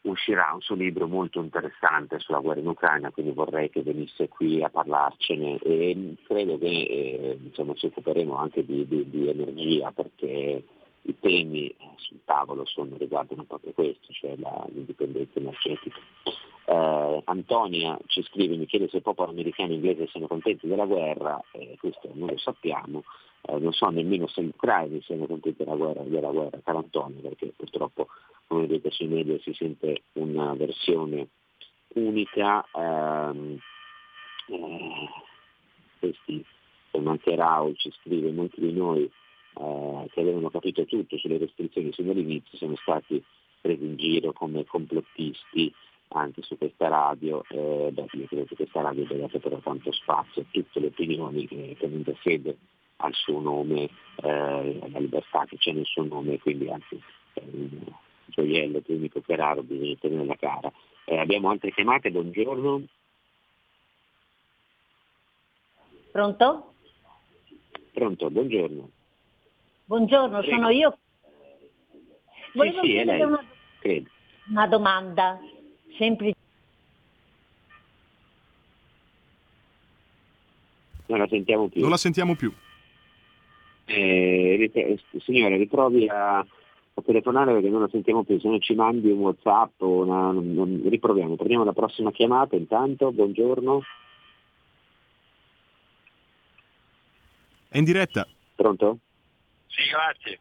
uscirà 0.01 0.51
un 0.53 0.61
suo 0.61 0.75
libro 0.75 1.07
molto 1.07 1.41
interessante 1.41 2.19
sulla 2.19 2.39
guerra 2.39 2.61
in 2.61 2.67
Ucraina, 2.67 3.11
quindi 3.11 3.33
vorrei 3.33 3.69
che 3.69 3.81
venisse 3.81 4.29
qui 4.29 4.63
a 4.63 4.69
parlarcene 4.69 5.59
e 5.59 6.15
credo 6.23 6.57
che 6.57 6.65
eh, 6.65 7.37
insomma, 7.41 7.73
ci 7.73 7.87
occuperemo 7.87 8.35
anche 8.35 8.65
di, 8.65 8.87
di, 8.87 9.09
di, 9.09 9.27
energia 9.27 9.91
perché 9.91 10.63
i 11.01 11.19
temi 11.19 11.73
sul 11.95 12.19
tavolo 12.23 12.65
sono, 12.65 12.95
riguardano 12.97 13.43
proprio 13.43 13.73
questo, 13.73 14.13
cioè 14.13 14.35
la, 14.37 14.65
l'indipendenza 14.71 15.39
energetica. 15.39 15.99
Eh, 16.71 17.21
Antonia 17.25 17.97
ci 18.05 18.21
scrive, 18.21 18.55
mi 18.55 18.67
chiede 18.67 18.87
se 18.89 18.97
il 18.97 19.01
popolo 19.01 19.31
americano 19.31 19.71
e 19.71 19.75
inglese 19.75 20.05
siano 20.05 20.27
contenti 20.27 20.67
della 20.67 20.85
guerra, 20.85 21.41
eh, 21.53 21.75
questo 21.79 22.11
non 22.13 22.29
lo 22.29 22.37
sappiamo, 22.37 23.03
eh, 23.41 23.57
non 23.57 23.73
so 23.73 23.89
nemmeno 23.89 24.27
se 24.27 24.43
gli 24.43 24.51
ucraini 24.53 25.01
siano 25.01 25.25
contenti 25.25 25.63
della 25.63 25.75
guerra, 25.75 26.03
della 26.03 26.29
guerra, 26.29 26.59
caro 26.63 26.77
Antonio, 26.77 27.21
perché 27.21 27.53
purtroppo 27.57 28.09
come 28.45 28.67
vedete 28.67 28.91
sui 28.91 29.07
media 29.07 29.39
si 29.39 29.51
sente 29.53 30.03
una 30.13 30.53
versione 30.53 31.29
unica. 31.95 32.63
Ehm, 32.75 33.57
eh, 34.49 35.09
questi, 35.97 36.45
anche 36.91 37.35
Raul 37.35 37.75
ci 37.77 37.91
scrive, 38.01 38.31
molti 38.31 38.61
di 38.61 38.73
noi 38.73 39.09
eh, 39.55 40.07
che 40.11 40.19
avevano 40.21 40.51
capito 40.51 40.85
tutto 40.85 41.17
sulle 41.17 41.39
restrizioni 41.39 41.91
sin 41.93 42.05
dall'inizio 42.05 42.59
sono 42.59 42.75
stati 42.75 43.23
presi 43.59 43.83
in 43.83 43.97
giro 43.97 44.33
come 44.33 44.65
complottisti 44.65 45.73
anche 46.09 46.41
su 46.41 46.57
questa 46.57 46.87
radio, 46.87 47.43
eh, 47.49 47.89
beh, 47.91 48.07
io 48.11 48.25
credo 48.25 48.45
che 48.45 48.55
questa 48.55 48.81
radio 48.81 49.05
deve 49.05 49.23
avere 49.23 49.39
però 49.39 49.57
tanto 49.57 49.91
spazio 49.91 50.41
a 50.41 50.45
tutte 50.49 50.79
le 50.79 50.87
opinioni 50.87 51.47
che 51.47 51.75
tenendo 51.79 52.13
fede 52.15 52.57
al 52.97 53.13
suo 53.13 53.39
nome, 53.39 53.89
eh, 54.15 54.79
alla 54.81 54.99
libertà 54.99 55.45
che 55.45 55.57
c'è 55.57 55.71
nel 55.71 55.85
suo 55.85 56.03
nome, 56.03 56.39
quindi 56.39 56.69
anzi 56.69 57.01
è 57.33 57.41
un 57.51 57.83
gioiello 58.25 58.81
unico 58.87 59.21
che 59.21 59.35
raro, 59.35 59.61
bisogna 59.61 59.95
tenere 59.99 60.25
la 60.25 60.35
cara. 60.35 60.71
Eh, 61.05 61.17
abbiamo 61.17 61.49
altre 61.49 61.71
chiamate, 61.71 62.11
buongiorno. 62.11 62.83
Pronto? 66.11 66.73
Pronto, 67.93 68.29
buongiorno. 68.31 68.89
Buongiorno, 69.85 70.39
Prego. 70.39 70.55
sono 70.55 70.69
io. 70.69 70.97
sì, 72.51 72.57
Volevo 72.57 72.81
sì, 72.81 72.95
è 72.95 73.03
chiedere 73.03 73.17
lei, 73.17 73.27
una, 73.27 74.09
una 74.49 74.67
domanda 74.67 75.39
semplice. 75.99 76.37
Non 81.07 81.19
la 81.19 81.27
sentiamo 81.27 81.67
più. 81.67 81.81
Non 81.81 81.89
la 81.89 81.97
sentiamo 81.97 82.35
più. 82.35 82.53
Eh, 83.85 84.71
eh, 84.71 84.99
signora, 85.19 85.55
riprovi 85.57 86.07
a, 86.07 86.37
a 86.37 87.01
telefonare 87.03 87.53
perché 87.53 87.69
non 87.69 87.81
la 87.81 87.89
sentiamo 87.89 88.23
più, 88.23 88.39
se 88.39 88.47
no 88.47 88.59
ci 88.59 88.75
mandi 88.75 89.09
un 89.09 89.19
Whatsapp 89.19 89.81
o 89.81 90.03
una, 90.03 90.31
non- 90.31 90.83
riproviamo, 90.87 91.35
prendiamo 91.35 91.63
la 91.63 91.73
prossima 91.73 92.11
chiamata 92.11 92.55
intanto, 92.55 93.11
buongiorno. 93.11 93.81
È 97.67 97.77
in 97.77 97.83
diretta. 97.83 98.27
Pronto? 98.55 98.99
Sì, 99.67 99.81
grazie. 99.89 100.39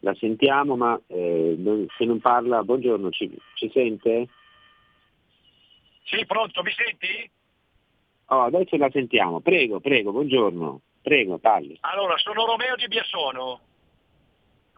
La 0.00 0.14
sentiamo 0.14 0.76
ma 0.76 0.98
eh, 1.08 1.86
se 1.96 2.04
non 2.04 2.20
parla, 2.20 2.62
buongiorno, 2.62 3.10
ci, 3.10 3.30
ci 3.54 3.70
sente? 3.72 4.28
Sì, 6.04 6.24
pronto, 6.26 6.62
mi 6.62 6.72
senti? 6.72 7.30
Oh, 8.26 8.42
adesso 8.42 8.76
la 8.76 8.88
sentiamo, 8.90 9.40
prego, 9.40 9.80
prego, 9.80 10.12
buongiorno, 10.12 10.80
prego, 11.02 11.38
parli. 11.38 11.76
Allora, 11.80 12.16
sono 12.16 12.46
Romeo 12.46 12.76
di 12.76 12.86
Biassono. 12.88 13.60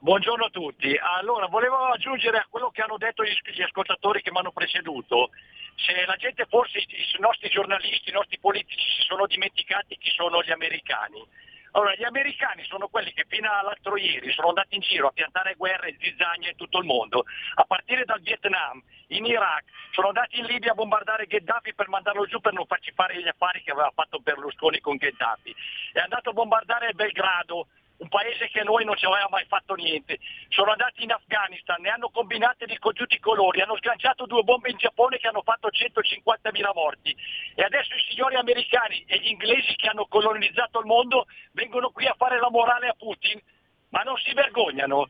Buongiorno 0.02 0.46
a 0.46 0.50
tutti. 0.50 0.98
Allora, 1.00 1.46
volevo 1.46 1.76
aggiungere 1.76 2.38
a 2.38 2.46
quello 2.50 2.70
che 2.70 2.82
hanno 2.82 2.96
detto 2.96 3.22
gli, 3.22 3.62
ascoltatori 3.62 4.20
che 4.20 4.32
mi 4.32 4.38
hanno 4.38 4.50
preceduto. 4.50 5.30
Se 5.76 6.04
la 6.04 6.16
gente 6.16 6.44
forse, 6.46 6.78
i 6.78 7.20
nostri 7.20 7.48
giornalisti, 7.48 8.10
i 8.10 8.12
nostri 8.12 8.36
politici 8.40 8.90
si 8.96 9.02
sono 9.06 9.26
dimenticati 9.26 9.96
chi 9.98 10.10
sono 10.10 10.42
gli 10.42 10.50
americani. 10.50 11.24
Allora, 11.72 11.94
gli 11.94 12.04
americani 12.04 12.64
sono 12.64 12.88
quelli 12.88 13.12
che 13.12 13.24
fino 13.28 13.50
all'altro 13.50 13.96
ieri 13.96 14.30
sono 14.32 14.48
andati 14.48 14.74
in 14.74 14.82
giro 14.82 15.08
a 15.08 15.12
piantare 15.12 15.54
guerre 15.54 15.88
e 15.88 15.96
zizzagna 15.98 16.48
in 16.50 16.56
tutto 16.56 16.78
il 16.78 16.84
mondo, 16.84 17.24
a 17.54 17.64
partire 17.64 18.04
dal 18.04 18.20
Vietnam, 18.20 18.82
in 19.08 19.24
Iraq, 19.24 19.64
sono 19.90 20.08
andati 20.08 20.38
in 20.38 20.46
Libia 20.46 20.72
a 20.72 20.74
bombardare 20.74 21.26
Gheddafi 21.26 21.74
per 21.74 21.88
mandarlo 21.88 22.26
giù 22.26 22.40
per 22.40 22.52
non 22.52 22.66
farci 22.66 22.92
fare 22.92 23.20
gli 23.20 23.28
affari 23.28 23.62
che 23.62 23.70
aveva 23.70 23.90
fatto 23.94 24.18
Berlusconi 24.18 24.80
con 24.80 24.96
Gheddafi. 24.96 25.54
È 25.92 26.00
andato 26.00 26.30
a 26.30 26.32
bombardare 26.32 26.92
Belgrado, 26.92 27.68
un 28.02 28.08
paese 28.08 28.48
che 28.48 28.64
noi 28.64 28.84
non 28.84 28.96
ci 28.96 29.06
aveva 29.06 29.28
mai 29.30 29.44
fatto 29.46 29.74
niente. 29.74 30.18
Sono 30.48 30.72
andati 30.72 31.04
in 31.04 31.12
Afghanistan, 31.12 31.80
ne 31.80 31.90
hanno 31.90 32.10
combinate 32.10 32.66
di 32.66 32.76
tutti 32.78 33.14
i 33.14 33.20
colori, 33.20 33.60
hanno 33.60 33.76
sganciato 33.76 34.26
due 34.26 34.42
bombe 34.42 34.70
in 34.70 34.76
Giappone 34.76 35.18
che 35.18 35.28
hanno 35.28 35.42
fatto 35.42 35.68
150.000 35.68 36.70
morti. 36.74 37.16
E 37.54 37.62
adesso 37.62 37.94
i 37.94 38.04
signori 38.10 38.34
americani 38.34 39.04
e 39.06 39.18
gli 39.18 39.28
inglesi 39.28 39.76
che 39.76 39.88
hanno 39.88 40.06
colonizzato 40.06 40.80
il 40.80 40.86
mondo 40.86 41.26
vengono 41.52 41.90
qui 41.90 42.06
a 42.06 42.14
fare 42.18 42.40
la 42.40 42.50
morale 42.50 42.88
a 42.88 42.94
Putin, 42.98 43.40
ma 43.90 44.02
non 44.02 44.16
si 44.18 44.34
vergognano. 44.34 45.08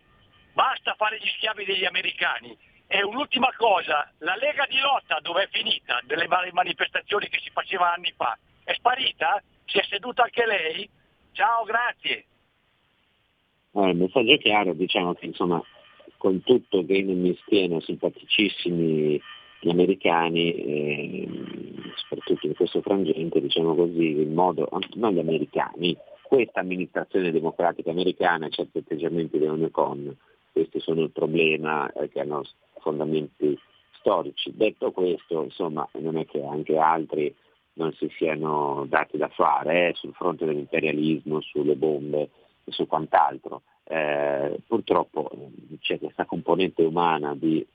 Basta 0.53 0.95
fare 0.95 1.19
gli 1.19 1.29
schiavi 1.37 1.65
degli 1.65 1.87
americani. 1.87 2.57
E 2.87 3.03
un'ultima 3.03 3.51
cosa, 3.57 4.13
la 4.19 4.37
Lega 4.37 4.67
di 4.67 4.79
lotta 4.79 5.19
dove 5.21 5.45
è 5.45 5.49
finita 5.51 5.99
delle 6.05 6.29
manifestazioni 6.53 7.31
che 7.31 7.41
si 7.43 7.49
faceva 7.49 7.91
anni 7.95 8.13
fa? 8.15 8.37
È 8.63 8.75
sparita? 8.75 9.43
Si 9.65 9.79
è 9.79 9.83
seduta 9.85 10.25
anche 10.25 10.45
lei? 10.45 10.91
Ciao, 11.33 11.65
grazie. 11.65 12.27
Eh, 13.75 13.89
il 13.91 13.97
messaggio 13.97 14.33
è 14.33 14.39
chiaro, 14.39 14.75
diciamo 14.75 15.15
che 15.15 15.27
insomma 15.27 15.63
con 16.19 16.43
tutto 16.43 16.85
che 16.85 17.03
non 17.03 17.21
mi 17.21 17.37
stiano 17.43 17.81
simpaticissimi 17.81 19.21
gli 19.61 19.69
americani, 19.71 20.53
eh, 20.55 21.29
soprattutto 21.97 22.47
in 22.47 22.55
questo 22.55 22.81
frangente, 22.81 23.41
diciamo 23.41 23.75
così, 23.75 24.21
il 24.21 24.29
modo, 24.29 24.69
non 24.95 25.13
gli 25.13 25.19
americani, 25.19 25.97
questa 26.23 26.61
amministrazione 26.61 27.31
democratica 27.31 27.91
americana 27.91 28.47
e 28.47 28.51
certi 28.51 28.79
atteggiamenti 28.79 29.39
dei 29.39 29.51
neocon, 29.51 30.17
questi 30.53 30.81
sono 30.81 31.03
il 31.03 31.11
problema 31.11 31.91
eh, 31.93 32.09
che 32.09 32.21
hanno 32.21 32.43
fondamenti 32.81 33.59
storici. 33.99 34.53
Detto 34.55 34.91
questo, 34.93 35.45
insomma, 35.45 35.89
non 35.99 36.17
è 36.19 36.27
che 36.27 36.43
anche 36.43 36.77
altri 36.77 37.35
non 37.75 37.93
si 37.95 38.09
siano 38.17 38.85
dati 38.89 39.17
da 39.17 39.29
fare 39.29 39.89
eh, 39.89 39.95
sul 39.95 40.13
fronte 40.13 40.45
dell'imperialismo, 40.45 41.41
sulle 41.41 41.75
bombe 41.77 42.31
su 42.67 42.87
quant'altro. 42.87 43.63
Eh, 43.85 44.59
purtroppo 44.67 45.31
eh, 45.31 45.79
c'è 45.81 45.99
questa 45.99 46.25
componente 46.25 46.83
umana 46.83 47.35
di 47.35 47.67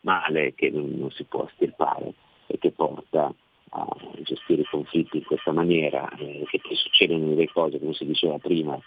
male 0.00 0.54
che 0.54 0.70
non, 0.70 0.90
non 0.96 1.10
si 1.10 1.24
può 1.24 1.46
estirpare 1.48 2.12
e 2.46 2.58
che 2.58 2.70
porta 2.70 3.32
a 3.76 3.96
gestire 4.22 4.62
i 4.62 4.66
conflitti 4.66 5.16
in 5.16 5.24
questa 5.24 5.52
maniera, 5.52 6.08
eh, 6.18 6.44
che 6.48 6.60
poi 6.60 6.76
succedono 6.76 7.28
delle 7.28 7.48
cose, 7.48 7.78
come 7.80 7.94
si 7.94 8.04
diceva 8.04 8.38
prima, 8.38 8.78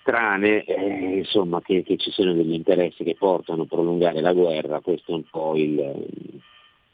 strane, 0.00 0.64
eh, 0.64 1.16
insomma, 1.18 1.62
che, 1.62 1.82
che 1.82 1.96
ci 1.96 2.10
siano 2.10 2.34
degli 2.34 2.52
interessi 2.52 3.04
che 3.04 3.14
portano 3.14 3.62
a 3.62 3.66
prolungare 3.66 4.20
la 4.20 4.34
guerra, 4.34 4.80
questo 4.80 5.12
è 5.12 5.14
un 5.14 5.24
po' 5.30 5.56
il, 5.56 6.42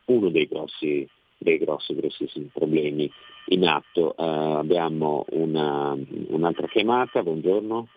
uno 0.05 0.29
dei 0.29 0.47
grossi, 0.47 1.09
dei 1.41 1.59
grossi, 1.59 1.95
grossissimi 1.95 2.51
problemi 2.53 3.11
in 3.47 3.67
atto. 3.67 4.15
Eh, 4.17 4.25
abbiamo 4.25 5.25
una, 5.31 5.97
un'altra 6.29 6.67
chiamata, 6.69 7.23
buongiorno. 7.23 7.89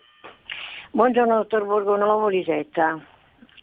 Buongiorno 0.90 1.36
dottor 1.36 1.64
Borgonovo 1.66 2.28
Lisetta. 2.28 2.98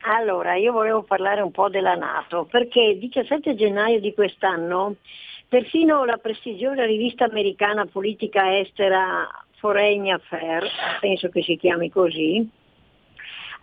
Allora, 0.03 0.55
io 0.55 0.71
volevo 0.71 1.03
parlare 1.03 1.41
un 1.41 1.51
po' 1.51 1.69
della 1.69 1.95
Nato, 1.95 2.45
perché 2.45 2.81
il 2.81 2.99
17 2.99 3.55
gennaio 3.55 3.99
di 3.99 4.13
quest'anno 4.13 4.95
perfino 5.47 6.05
la 6.05 6.17
prestigiosa 6.17 6.85
rivista 6.85 7.25
americana 7.25 7.85
politica 7.85 8.57
estera 8.57 9.27
Foreign 9.57 10.09
Affairs, 10.09 10.71
penso 10.99 11.29
che 11.29 11.43
si 11.43 11.57
chiami 11.57 11.89
così, 11.89 12.47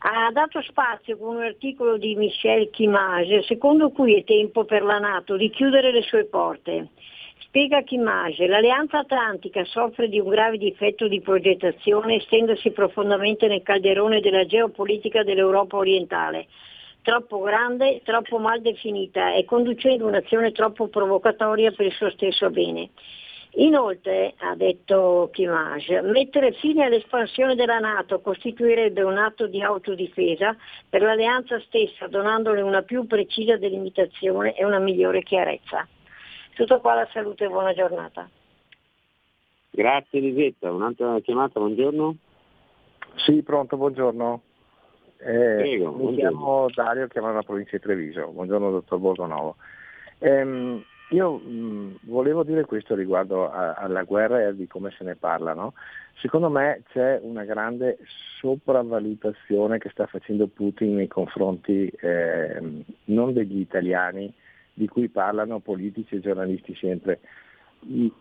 ha 0.00 0.30
dato 0.30 0.62
spazio 0.62 1.16
con 1.16 1.36
un 1.36 1.42
articolo 1.42 1.96
di 1.96 2.14
Michel 2.14 2.70
Kimage, 2.70 3.42
secondo 3.42 3.90
cui 3.90 4.14
è 4.14 4.24
tempo 4.24 4.64
per 4.64 4.82
la 4.82 4.98
Nato 4.98 5.36
di 5.36 5.50
chiudere 5.50 5.90
le 5.90 6.02
sue 6.02 6.24
porte. 6.26 6.88
Spiega 7.40 7.82
Kimage, 7.82 8.46
l'Alleanza 8.46 8.98
Atlantica 8.98 9.64
soffre 9.64 10.08
di 10.08 10.20
un 10.20 10.28
grave 10.28 10.58
difetto 10.58 11.08
di 11.08 11.20
progettazione 11.20 12.16
estendersi 12.16 12.70
profondamente 12.70 13.48
nel 13.48 13.62
calderone 13.62 14.20
della 14.20 14.44
geopolitica 14.44 15.24
dell'Europa 15.24 15.78
orientale, 15.78 16.46
troppo 17.02 17.40
grande, 17.40 18.02
troppo 18.04 18.38
mal 18.38 18.60
definita 18.60 19.32
e 19.32 19.44
conducendo 19.44 20.06
un'azione 20.06 20.52
troppo 20.52 20.88
provocatoria 20.88 21.72
per 21.72 21.86
il 21.86 21.92
suo 21.92 22.10
stesso 22.10 22.50
bene. 22.50 22.90
Inoltre, 23.52 24.34
ha 24.38 24.54
detto 24.54 25.30
Kimage, 25.32 26.02
mettere 26.02 26.52
fine 26.52 26.84
all'espansione 26.84 27.54
della 27.54 27.78
Nato 27.78 28.20
costituirebbe 28.20 29.02
un 29.02 29.16
atto 29.16 29.46
di 29.46 29.62
autodifesa 29.62 30.54
per 30.88 31.02
l'alleanza 31.02 31.58
stessa, 31.60 32.06
donandole 32.08 32.60
una 32.60 32.82
più 32.82 33.06
precisa 33.06 33.56
delimitazione 33.56 34.54
e 34.54 34.64
una 34.64 34.78
migliore 34.78 35.22
chiarezza. 35.22 35.86
Tutto 36.54 36.80
qua, 36.80 36.94
la 36.94 37.08
salute 37.12 37.44
e 37.44 37.48
buona 37.48 37.72
giornata. 37.72 38.28
Grazie 39.70 40.18
Elisetta, 40.18 40.70
un'altra 40.70 41.18
chiamata, 41.20 41.58
buongiorno. 41.58 42.16
Sì, 43.16 43.42
pronto, 43.42 43.76
buongiorno. 43.76 44.42
Eh, 45.18 45.54
Prego, 45.56 45.90
mi 45.90 45.96
buongiorno. 45.96 46.14
chiamo 46.14 46.66
Dario, 46.74 47.06
chiamo 47.08 47.28
dalla 47.28 47.42
provincia 47.42 47.76
di 47.76 47.82
Treviso. 47.82 48.28
Buongiorno 48.28 48.70
dottor 48.70 48.98
Borgonovo. 48.98 49.56
Ehm, 50.20 50.84
io 51.10 51.36
mh, 51.38 51.98
volevo 52.02 52.42
dire 52.42 52.64
questo 52.64 52.94
riguardo 52.94 53.50
a- 53.50 53.74
alla 53.74 54.02
guerra 54.02 54.46
e 54.46 54.54
di 54.54 54.66
come 54.66 54.90
se 54.96 55.04
ne 55.04 55.16
parla. 55.16 55.54
no? 55.54 55.74
Secondo 56.20 56.50
me 56.50 56.82
c'è 56.88 57.18
una 57.22 57.44
grande 57.44 57.98
sopravvalutazione 58.38 59.78
che 59.78 59.88
sta 59.90 60.06
facendo 60.06 60.46
Putin 60.48 60.96
nei 60.96 61.06
confronti 61.08 61.90
ehm, 62.00 62.82
non 63.04 63.32
degli 63.32 63.60
italiani, 63.60 64.32
di 64.74 64.86
cui 64.88 65.08
parlano 65.08 65.60
politici 65.60 66.16
e 66.16 66.20
giornalisti 66.20 66.74
sempre, 66.76 67.20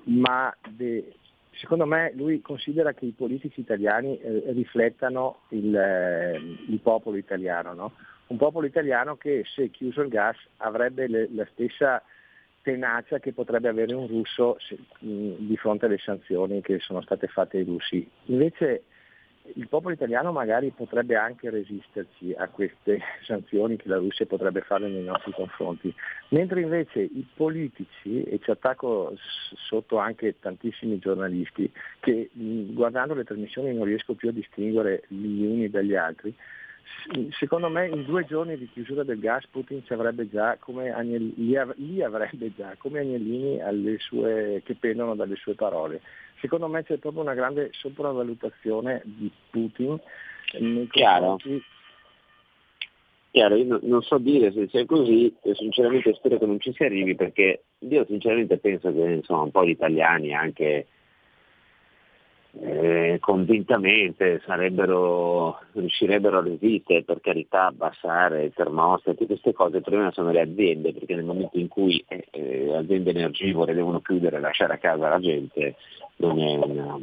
ma 0.05 0.55
de- 0.69 1.13
secondo 1.51 1.85
me 1.85 2.11
lui 2.15 2.41
considera 2.41 2.93
che 2.93 3.05
i 3.05 3.13
politici 3.15 3.59
italiani 3.59 4.19
eh, 4.19 4.43
riflettano 4.53 5.39
il, 5.49 5.75
eh, 5.75 6.35
il 6.67 6.79
popolo 6.81 7.17
italiano, 7.17 7.73
no? 7.73 7.91
un 8.27 8.37
popolo 8.37 8.65
italiano 8.65 9.15
che 9.15 9.43
se 9.45 9.69
chiuso 9.69 10.01
il 10.01 10.09
gas 10.09 10.37
avrebbe 10.57 11.07
le- 11.07 11.29
la 11.33 11.47
stessa 11.51 12.01
tenacia 12.67 13.19
che 13.19 13.31
potrebbe 13.31 13.69
avere 13.69 13.93
un 13.93 14.07
russo 14.07 14.57
se- 14.59 14.77
mh, 14.99 15.35
di 15.47 15.55
fronte 15.55 15.85
alle 15.85 15.99
sanzioni 15.99 16.59
che 16.59 16.79
sono 16.79 17.01
state 17.01 17.27
fatte 17.27 17.59
ai 17.59 17.63
russi. 17.63 18.05
Invece 18.25 18.83
il 19.53 19.69
popolo 19.69 19.93
italiano 19.93 20.33
magari 20.33 20.73
potrebbe 20.75 21.15
anche 21.15 21.49
resisterci 21.49 22.33
a 22.37 22.49
queste 22.49 22.99
sanzioni 23.23 23.77
che 23.77 23.87
la 23.87 23.95
Russia 23.95 24.25
potrebbe 24.25 24.59
fare 24.59 24.89
nei 24.89 25.03
nostri 25.03 25.31
confronti, 25.31 25.93
mentre 26.29 26.59
invece 26.59 27.03
i 27.03 27.25
politici, 27.33 28.23
e 28.23 28.37
ci 28.43 28.51
attacco 28.51 29.13
sotto 29.69 29.97
anche 29.97 30.35
tantissimi 30.37 30.99
giornalisti, 30.99 31.71
che 32.01 32.29
guardando 32.33 33.13
le 33.13 33.23
trasmissioni 33.23 33.73
non 33.73 33.85
riesco 33.85 34.13
più 34.13 34.27
a 34.27 34.33
distinguere 34.33 35.03
gli 35.07 35.45
uni 35.45 35.69
dagli 35.69 35.95
altri, 35.95 36.35
secondo 37.31 37.69
me 37.69 37.87
in 37.87 38.03
due 38.03 38.25
giorni 38.25 38.57
di 38.57 38.69
chiusura 38.71 39.03
del 39.03 39.19
gas 39.19 39.45
Putin 39.47 39.81
avrebbe 39.89 40.29
già 40.29 40.57
come 40.59 40.91
Agnel- 40.91 41.33
li, 41.35 41.55
av- 41.55 41.75
li 41.77 42.03
avrebbe 42.03 42.51
già 42.55 42.75
come 42.77 42.99
agnellini 42.99 43.61
alle 43.61 43.97
sue- 43.99 44.61
che 44.65 44.75
pendono 44.75 45.15
dalle 45.15 45.35
sue 45.35 45.53
parole. 45.55 46.01
Secondo 46.39 46.67
me 46.67 46.83
c'è 46.83 46.97
proprio 46.97 47.21
una 47.21 47.33
grande 47.33 47.69
sopravvalutazione 47.73 49.01
di 49.05 49.31
Putin 49.49 49.99
nei 50.59 50.87
Chiaro. 50.89 51.29
confronti 51.31 51.63
Chiaro, 53.31 53.55
io 53.55 53.65
no- 53.65 53.79
non 53.83 54.01
so 54.01 54.17
dire 54.17 54.51
se 54.51 54.67
sia 54.67 54.85
così, 54.85 55.31
sinceramente 55.53 56.13
spero 56.15 56.39
che 56.39 56.45
non 56.45 56.59
ci 56.59 56.73
si 56.73 56.83
arrivi 56.83 57.13
perché 57.13 57.63
io 57.79 58.05
sinceramente 58.05 58.57
penso 58.57 58.91
che 58.91 58.99
insomma, 58.99 59.43
un 59.43 59.51
po' 59.51 59.63
di 59.63 59.71
italiani 59.71 60.33
anche 60.33 60.87
eh, 62.61 63.17
convintamente 63.19 64.41
sarebbero, 64.45 65.59
riuscirebbero 65.73 66.37
a 66.39 66.43
resistere, 66.43 67.03
per 67.03 67.21
carità, 67.21 67.65
abbassare 67.65 68.45
i 68.45 68.53
termostati, 68.53 69.25
queste 69.25 69.53
cose, 69.53 69.77
il 69.77 69.83
problema 69.83 70.11
sono 70.11 70.31
le 70.31 70.41
aziende, 70.41 70.93
perché 70.93 71.15
nel 71.15 71.25
momento 71.25 71.57
in 71.57 71.67
cui 71.67 72.03
eh, 72.07 72.27
eh, 72.31 72.75
aziende 72.75 73.11
energivore 73.11 73.73
devono 73.73 74.01
chiudere 74.01 74.37
e 74.37 74.39
lasciare 74.39 74.73
a 74.73 74.77
casa 74.77 75.09
la 75.09 75.19
gente 75.19 75.75
non 76.17 76.39
è 76.39 76.55
una, 76.55 76.99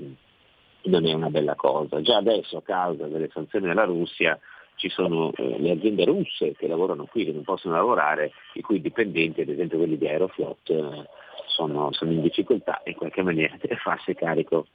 non 0.83 1.07
è 1.07 1.13
una 1.13 1.31
bella 1.31 1.55
cosa. 1.55 2.01
Già 2.01 2.17
adesso 2.17 2.59
a 2.59 2.63
causa 2.63 3.07
delle 3.07 3.31
sanzioni 3.33 3.67
della 3.67 3.85
Russia 3.85 4.39
ci 4.77 4.89
sono 4.89 5.33
eh, 5.37 5.59
le 5.59 5.71
aziende 5.71 6.05
russe 6.05 6.55
che 6.57 6.67
lavorano 6.67 7.07
qui, 7.07 7.25
che 7.25 7.33
non 7.33 7.43
possono 7.43 7.75
lavorare, 7.75 8.33
i 8.55 8.61
cui 8.61 8.81
dipendenti, 8.81 9.41
ad 9.41 9.49
esempio 9.49 9.79
quelli 9.79 9.99
di 9.99 10.07
Aeroflot, 10.09 10.71
eh, 10.71 11.09
sono, 11.47 11.93
sono 11.93 12.13
in 12.13 12.23
difficoltà 12.23 12.83
e 12.83 12.91
in 12.91 12.97
qualche 12.97 13.23
maniera 13.23 13.57
deve 13.61 13.77
farsi 13.77 14.15
carico, 14.15 14.67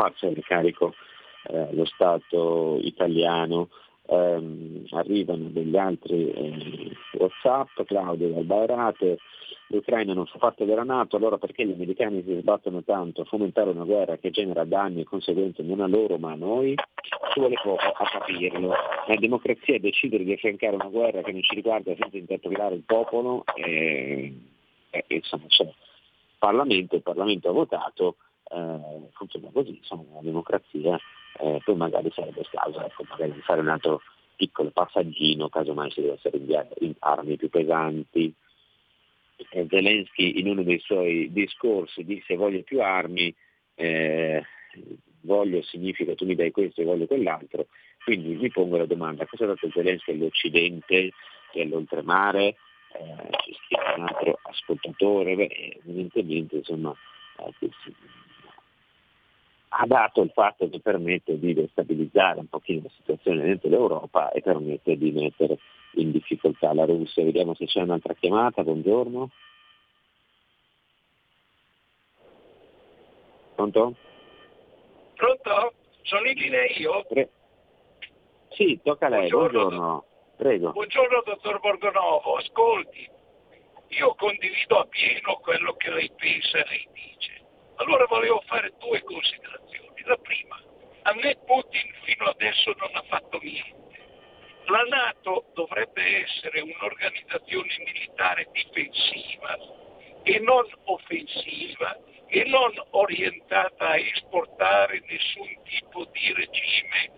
farsene 0.00 0.40
carico 0.40 0.94
eh, 1.48 1.68
lo 1.74 1.84
Stato 1.84 2.78
italiano. 2.80 3.68
Ehm, 4.06 4.86
arrivano 4.90 5.48
degli 5.50 5.76
altri 5.76 6.30
eh, 6.30 6.96
Whatsapp, 7.12 7.82
Claudio 7.84 8.30
dal 8.30 8.44
Bairate, 8.44 9.18
l'Ucraina 9.68 10.14
non 10.14 10.26
fa 10.26 10.38
parte 10.38 10.64
della 10.64 10.82
Nato, 10.82 11.16
allora 11.16 11.38
perché 11.38 11.64
gli 11.64 11.72
americani 11.72 12.24
si 12.26 12.38
sbattono 12.40 12.82
tanto 12.82 13.20
a 13.20 13.24
fomentare 13.24 13.70
una 13.70 13.84
guerra 13.84 14.16
che 14.16 14.30
genera 14.30 14.64
danni 14.64 15.02
e 15.02 15.04
conseguenze 15.04 15.62
non 15.62 15.80
a 15.80 15.86
loro 15.86 16.18
ma 16.18 16.32
a 16.32 16.36
noi? 16.36 16.74
Ci 17.32 17.38
vuole 17.38 17.54
poco 17.62 17.84
a 17.84 18.08
capirlo. 18.10 18.72
La 19.06 19.16
democrazia 19.16 19.74
è 19.74 19.78
decidere 19.78 20.24
di 20.24 20.32
affiancare 20.32 20.74
una 20.74 20.88
guerra 20.88 21.22
che 21.22 21.30
non 21.30 21.42
ci 21.42 21.54
riguarda 21.54 21.94
senza 21.96 22.16
interpellare 22.16 22.74
il 22.74 22.82
popolo 22.84 23.44
e, 23.54 24.34
e, 24.90 25.04
insomma 25.06 25.44
c'è 25.46 25.62
il 25.62 25.74
Parlamento, 26.38 26.96
il 26.96 27.02
Parlamento 27.02 27.48
ha 27.48 27.52
votato, 27.52 28.16
eh, 28.50 29.08
funziona 29.12 29.50
così, 29.52 29.76
insomma 29.76 30.04
la 30.14 30.20
democrazia, 30.22 30.98
eh, 31.38 31.60
poi 31.64 31.76
magari 31.76 32.10
sarebbe 32.12 32.40
il 32.40 32.48
caso 32.50 32.84
ecco, 32.84 33.04
magari 33.08 33.32
di 33.32 33.40
fare 33.40 33.60
un 33.60 33.68
altro 33.68 34.02
piccolo 34.36 34.70
passaggino, 34.70 35.48
casomai 35.48 35.90
si 35.90 36.00
dovessero 36.00 36.36
inviare 36.36 36.70
in- 36.80 36.94
armi 36.98 37.36
più 37.36 37.48
pesanti, 37.48 38.34
eh, 39.50 39.66
Zelensky 39.68 40.38
in 40.40 40.48
uno 40.48 40.62
dei 40.62 40.78
suoi 40.80 41.30
discorsi 41.32 42.04
disse 42.04 42.36
voglio 42.36 42.62
più 42.62 42.82
armi, 42.82 43.34
eh, 43.74 44.42
voglio 45.22 45.62
significa 45.62 46.14
tu 46.14 46.24
mi 46.24 46.34
dai 46.34 46.50
questo 46.50 46.80
e 46.80 46.84
voglio 46.84 47.06
quell'altro, 47.06 47.66
quindi 48.04 48.34
mi 48.34 48.50
pongo 48.50 48.76
la 48.76 48.86
domanda 48.86 49.26
cosa 49.26 49.44
ha 49.44 49.48
dato 49.48 49.68
Zelensky 49.72 50.12
all'Occidente 50.12 51.12
e 51.52 51.62
all'oltremare? 51.62 52.56
Eh, 52.92 53.28
ci 53.44 53.56
scrive 53.64 53.94
un 53.96 54.06
altro 54.08 54.38
ascoltatore, 54.42 55.36
beh, 55.36 55.80
evidentemente 55.84 56.56
insomma, 56.56 56.92
eh, 57.38 57.52
ha 59.72 59.86
dato 59.86 60.22
il 60.22 60.30
fatto 60.30 60.68
che 60.68 60.80
permette 60.80 61.38
di 61.38 61.54
destabilizzare 61.54 62.40
un 62.40 62.48
pochino 62.48 62.82
la 62.84 62.90
situazione 62.96 63.42
dentro 63.44 63.68
l'Europa 63.68 64.30
e 64.32 64.40
permette 64.40 64.96
di 64.96 65.12
mettere 65.12 65.58
in 65.94 66.10
difficoltà 66.10 66.72
la 66.74 66.84
Russia. 66.84 67.22
Vediamo 67.22 67.54
se 67.54 67.66
c'è 67.66 67.80
un'altra 67.80 68.14
chiamata, 68.14 68.64
buongiorno. 68.64 69.30
Pronto? 73.54 73.94
Pronto? 75.14 75.72
Sono 76.02 76.26
in 76.28 76.38
linea 76.38 76.64
io? 76.76 77.04
Pre- 77.08 77.30
sì, 78.50 78.80
tocca 78.82 79.06
a 79.06 79.10
lei, 79.10 79.28
Buongiorno. 79.28 79.68
buongiorno. 79.68 80.04
Prego. 80.36 80.72
Buongiorno 80.72 81.22
dottor 81.24 81.60
Borgonovo, 81.60 82.36
ascolti, 82.36 83.08
io 83.88 84.14
condivido 84.14 84.78
appieno 84.78 85.34
quello 85.42 85.74
che 85.74 85.90
lei 85.90 86.10
pensa 86.16 86.58
e 86.58 86.64
lei 86.66 86.88
dice. 86.92 87.39
Allora 87.80 88.04
volevo 88.06 88.42
fare 88.46 88.74
due 88.78 89.02
considerazioni. 89.02 90.02
La 90.04 90.16
prima, 90.16 90.60
a 91.02 91.14
me 91.14 91.34
Putin 91.46 91.90
fino 92.02 92.26
adesso 92.26 92.74
non 92.76 92.90
ha 92.92 93.02
fatto 93.08 93.38
niente. 93.40 93.78
La 94.66 94.82
Nato 94.82 95.46
dovrebbe 95.54 96.22
essere 96.24 96.60
un'organizzazione 96.60 97.74
militare 97.78 98.48
difensiva 98.52 99.56
e 100.22 100.38
non 100.40 100.66
offensiva 100.84 101.98
e 102.26 102.44
non 102.44 102.70
orientata 102.90 103.88
a 103.88 103.96
esportare 103.96 105.02
nessun 105.08 105.62
tipo 105.64 106.04
di 106.12 106.34
regime 106.34 107.10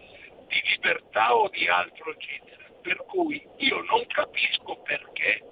di 0.47 0.63
libertà 0.71 1.35
o 1.35 1.49
di 1.49 1.67
altro 1.67 2.15
genere. 2.17 2.79
Per 2.83 3.05
cui 3.07 3.45
io 3.57 3.83
non 3.83 4.07
capisco 4.07 4.77
perché 4.83 5.43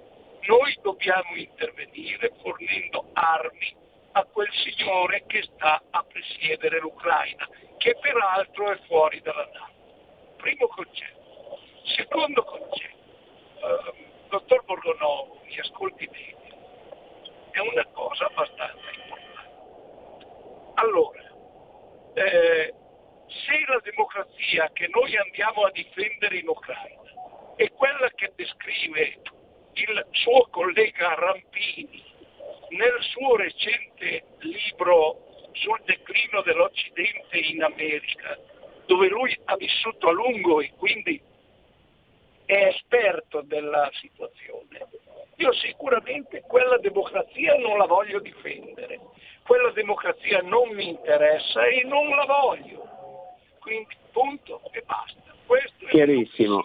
noi 0.47 0.73
dobbiamo 0.81 1.35
intervenire 1.35 2.31
fornendo 2.41 3.09
armi 3.11 3.80
a 4.13 4.23
quel 4.25 4.49
signore 4.51 5.23
che 5.27 5.43
sta 5.43 5.81
a 5.89 6.03
presiedere 6.03 6.79
l'Ucraina, 6.79 7.47
che 7.77 7.95
peraltro 7.99 8.71
è 8.71 8.77
fuori 8.87 9.21
dalla 9.21 9.49
NATO. 9.53 9.79
Primo 10.37 10.67
concetto. 10.67 11.59
Secondo 11.95 12.43
concetto, 12.43 12.97
eh, 13.61 14.05
dottor 14.29 14.63
Borgonovo, 14.65 15.41
mi 15.45 15.59
ascolti 15.59 16.07
bene, 16.07 16.55
è 17.51 17.59
una 17.59 17.85
cosa 17.87 18.25
abbastanza 18.25 18.89
importante. 18.93 19.49
Allora, 20.75 21.21
eh, 22.13 22.73
se 23.27 23.63
la 23.65 23.79
democrazia 23.81 24.69
che 24.73 24.87
noi 24.89 25.15
andiamo 25.17 25.63
a 25.63 25.71
difendere 25.71 26.37
in 26.37 26.47
Ucraina 26.47 26.99
è 27.55 27.71
quella 27.71 28.09
che 28.09 28.33
descrive 28.35 29.21
il 29.73 30.07
suo 30.11 30.47
collega 30.49 31.13
Rampini 31.13 32.10
nel 32.71 32.97
suo 33.01 33.35
recente 33.35 34.23
libro 34.39 35.47
sul 35.53 35.81
declino 35.85 36.41
dell'Occidente 36.41 37.37
in 37.37 37.63
America, 37.63 38.37
dove 38.85 39.07
lui 39.07 39.37
ha 39.45 39.55
vissuto 39.55 40.09
a 40.09 40.11
lungo 40.11 40.61
e 40.61 40.71
quindi 40.77 41.21
è 42.45 42.65
esperto 42.67 43.41
della 43.41 43.89
situazione, 43.93 44.87
io 45.41 45.53
sicuramente 45.53 46.43
quella 46.47 46.77
democrazia 46.77 47.55
non 47.57 47.77
la 47.77 47.85
voglio 47.85 48.19
difendere, 48.19 48.99
quella 49.43 49.71
democrazia 49.71 50.41
non 50.41 50.69
mi 50.69 50.89
interessa 50.89 51.65
e 51.65 51.83
non 51.83 52.09
la 52.09 52.25
voglio. 52.25 52.89
Quindi 53.59 53.95
punto 54.11 54.61
e 54.71 54.83
basta. 54.85 55.33
Questo 55.45 55.85
è 55.85 55.89
Chiarissimo, 55.89 56.63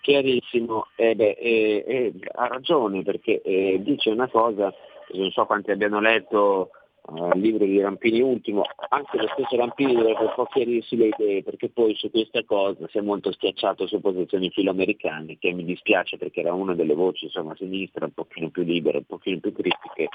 chiarissimo. 0.00 0.88
Eh 0.96 1.14
beh, 1.14 1.36
eh, 1.38 1.84
eh, 1.86 2.12
ha 2.34 2.48
ragione 2.48 3.02
perché 3.02 3.40
eh, 3.42 3.76
dice 3.80 4.10
una 4.10 4.28
cosa, 4.28 4.74
non 5.12 5.30
so 5.30 5.44
quanti 5.46 5.70
abbiano 5.70 6.00
letto 6.00 6.70
eh, 7.08 7.36
il 7.36 7.40
libro 7.40 7.64
di 7.64 7.80
Rampini 7.80 8.20
Ultimo, 8.20 8.64
anche 8.88 9.16
lo 9.16 9.28
stesso 9.32 9.56
Rampini 9.56 9.94
dovrebbe 9.94 10.24
un 10.24 10.32
po' 10.34 10.46
chiarirsi 10.46 10.96
le 10.96 11.10
idee, 11.16 11.42
perché 11.44 11.68
poi 11.68 11.94
su 11.94 12.10
questa 12.10 12.42
cosa 12.44 12.88
si 12.88 12.98
è 12.98 13.00
molto 13.00 13.30
schiacciato 13.30 13.86
su 13.86 14.00
posizioni 14.00 14.50
filoamericane, 14.50 15.38
che 15.38 15.52
mi 15.52 15.64
dispiace 15.64 16.16
perché 16.16 16.40
era 16.40 16.52
una 16.52 16.74
delle 16.74 16.94
voci 16.94 17.26
insomma, 17.26 17.52
a 17.52 17.56
sinistra, 17.56 18.06
un 18.06 18.12
pochino 18.12 18.50
più 18.50 18.64
libere, 18.64 18.98
un 18.98 19.04
pochino 19.04 19.38
più 19.38 19.52
critiche. 19.52 20.08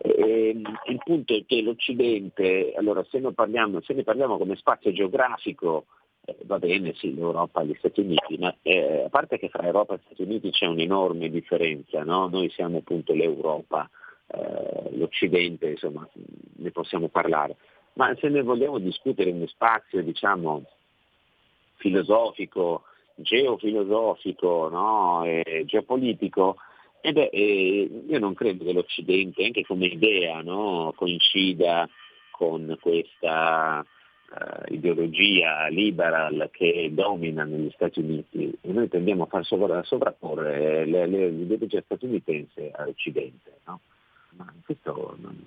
E, 0.00 0.60
il 0.86 1.00
punto 1.04 1.34
è 1.34 1.44
che 1.46 1.62
l'Occidente, 1.62 2.72
allora 2.76 3.04
se 3.08 3.20
parliamo, 3.20 3.80
se 3.82 3.94
ne 3.94 4.02
parliamo 4.02 4.36
come 4.36 4.56
spazio 4.56 4.92
geografico, 4.92 5.86
eh, 6.24 6.36
va 6.42 6.58
bene, 6.58 6.92
sì, 6.94 7.14
l'Europa 7.14 7.60
e 7.60 7.66
gli 7.66 7.74
Stati 7.78 8.00
Uniti, 8.00 8.36
ma 8.38 8.52
eh, 8.62 9.04
a 9.04 9.08
parte 9.08 9.38
che 9.38 9.48
fra 9.48 9.64
Europa 9.64 9.94
e 9.94 10.00
Stati 10.06 10.22
Uniti 10.22 10.50
c'è 10.50 10.66
un'enorme 10.66 11.30
differenza, 11.30 12.02
no? 12.02 12.26
noi 12.26 12.50
siamo 12.50 12.78
appunto 12.78 13.14
l'Europa 13.14 13.88
eh, 14.28 14.96
l'Occidente, 14.96 15.70
insomma, 15.70 16.08
ne 16.56 16.70
possiamo 16.70 17.08
parlare. 17.08 17.56
Ma 17.94 18.14
se 18.16 18.28
ne 18.28 18.42
vogliamo 18.42 18.78
discutere 18.78 19.30
in 19.30 19.36
uno 19.36 19.46
spazio, 19.46 20.02
diciamo, 20.02 20.64
filosofico, 21.76 22.82
geofilosofico, 23.14 24.68
no? 24.68 25.24
eh, 25.24 25.64
geopolitico, 25.66 26.56
eh 27.00 27.12
beh, 27.12 27.30
eh, 27.32 28.04
io 28.08 28.18
non 28.18 28.34
credo 28.34 28.64
che 28.64 28.72
l'Occidente, 28.72 29.44
anche 29.44 29.64
come 29.64 29.86
idea, 29.86 30.42
no? 30.42 30.92
coincida 30.96 31.88
con 32.32 32.76
questa 32.80 33.80
uh, 33.80 34.72
ideologia 34.72 35.68
liberal 35.68 36.50
che 36.52 36.90
domina 36.92 37.44
negli 37.44 37.70
Stati 37.70 38.00
Uniti 38.00 38.52
e 38.60 38.72
noi 38.72 38.88
tendiamo 38.88 39.22
a 39.22 39.26
far 39.26 39.44
sovra- 39.44 39.82
sovrapporre 39.84 40.84
l'ideologia 40.84 41.80
statunitense 41.80 42.72
all'Occidente. 42.74 43.60
No? 43.66 43.80
Ma 44.36 44.52
questo 44.64 45.16
non, 45.20 45.42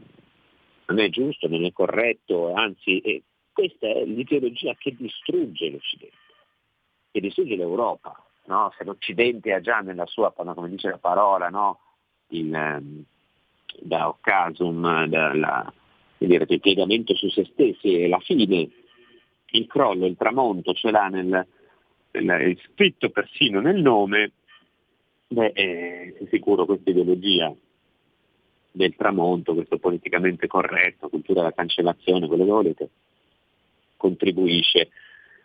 non, 0.85 0.99
è 0.99 1.09
giusto, 1.09 1.47
non 1.47 1.65
è 1.65 1.71
corretto, 1.71 2.53
anzi 2.53 2.99
eh, 2.99 3.23
questa 3.51 3.87
è 3.87 4.05
l'ideologia 4.05 4.75
che 4.75 4.95
distrugge 4.97 5.69
l'Occidente, 5.69 6.17
che 7.11 7.19
distrugge 7.19 7.55
l'Europa. 7.55 8.23
No? 8.45 8.73
Se 8.77 8.83
l'Occidente 8.83 9.53
ha 9.53 9.61
già 9.61 9.79
nella 9.79 10.05
sua, 10.05 10.31
come 10.31 10.69
dice 10.69 10.89
la 10.89 10.97
parola, 10.97 11.49
no? 11.49 11.79
il, 12.29 12.53
ehm, 12.53 13.03
da 13.81 14.07
occasum, 14.07 15.07
il 16.19 16.59
piegamento 16.59 17.15
su 17.15 17.29
se 17.29 17.45
stessi 17.45 18.01
e 18.01 18.07
la 18.07 18.19
fine, 18.19 18.69
il 19.51 19.67
crollo, 19.67 20.05
il 20.05 20.17
tramonto 20.17 20.73
ce 20.73 20.91
l'ha 20.91 21.07
nel, 21.07 21.47
nel, 22.11 22.59
scritto 22.73 23.09
persino 23.09 23.61
nel 23.61 23.81
nome, 23.81 24.31
beh, 25.27 25.51
è 25.51 26.13
sicuro 26.29 26.65
questa 26.65 26.89
ideologia 26.89 27.53
del 28.71 28.95
tramonto, 28.95 29.53
questo 29.53 29.77
politicamente 29.77 30.47
corretto, 30.47 31.09
cultura 31.09 31.41
della 31.41 31.53
cancellazione, 31.53 32.27
quello 32.27 32.45
che 32.45 32.51
volete, 32.51 32.89
contribuisce 33.97 34.89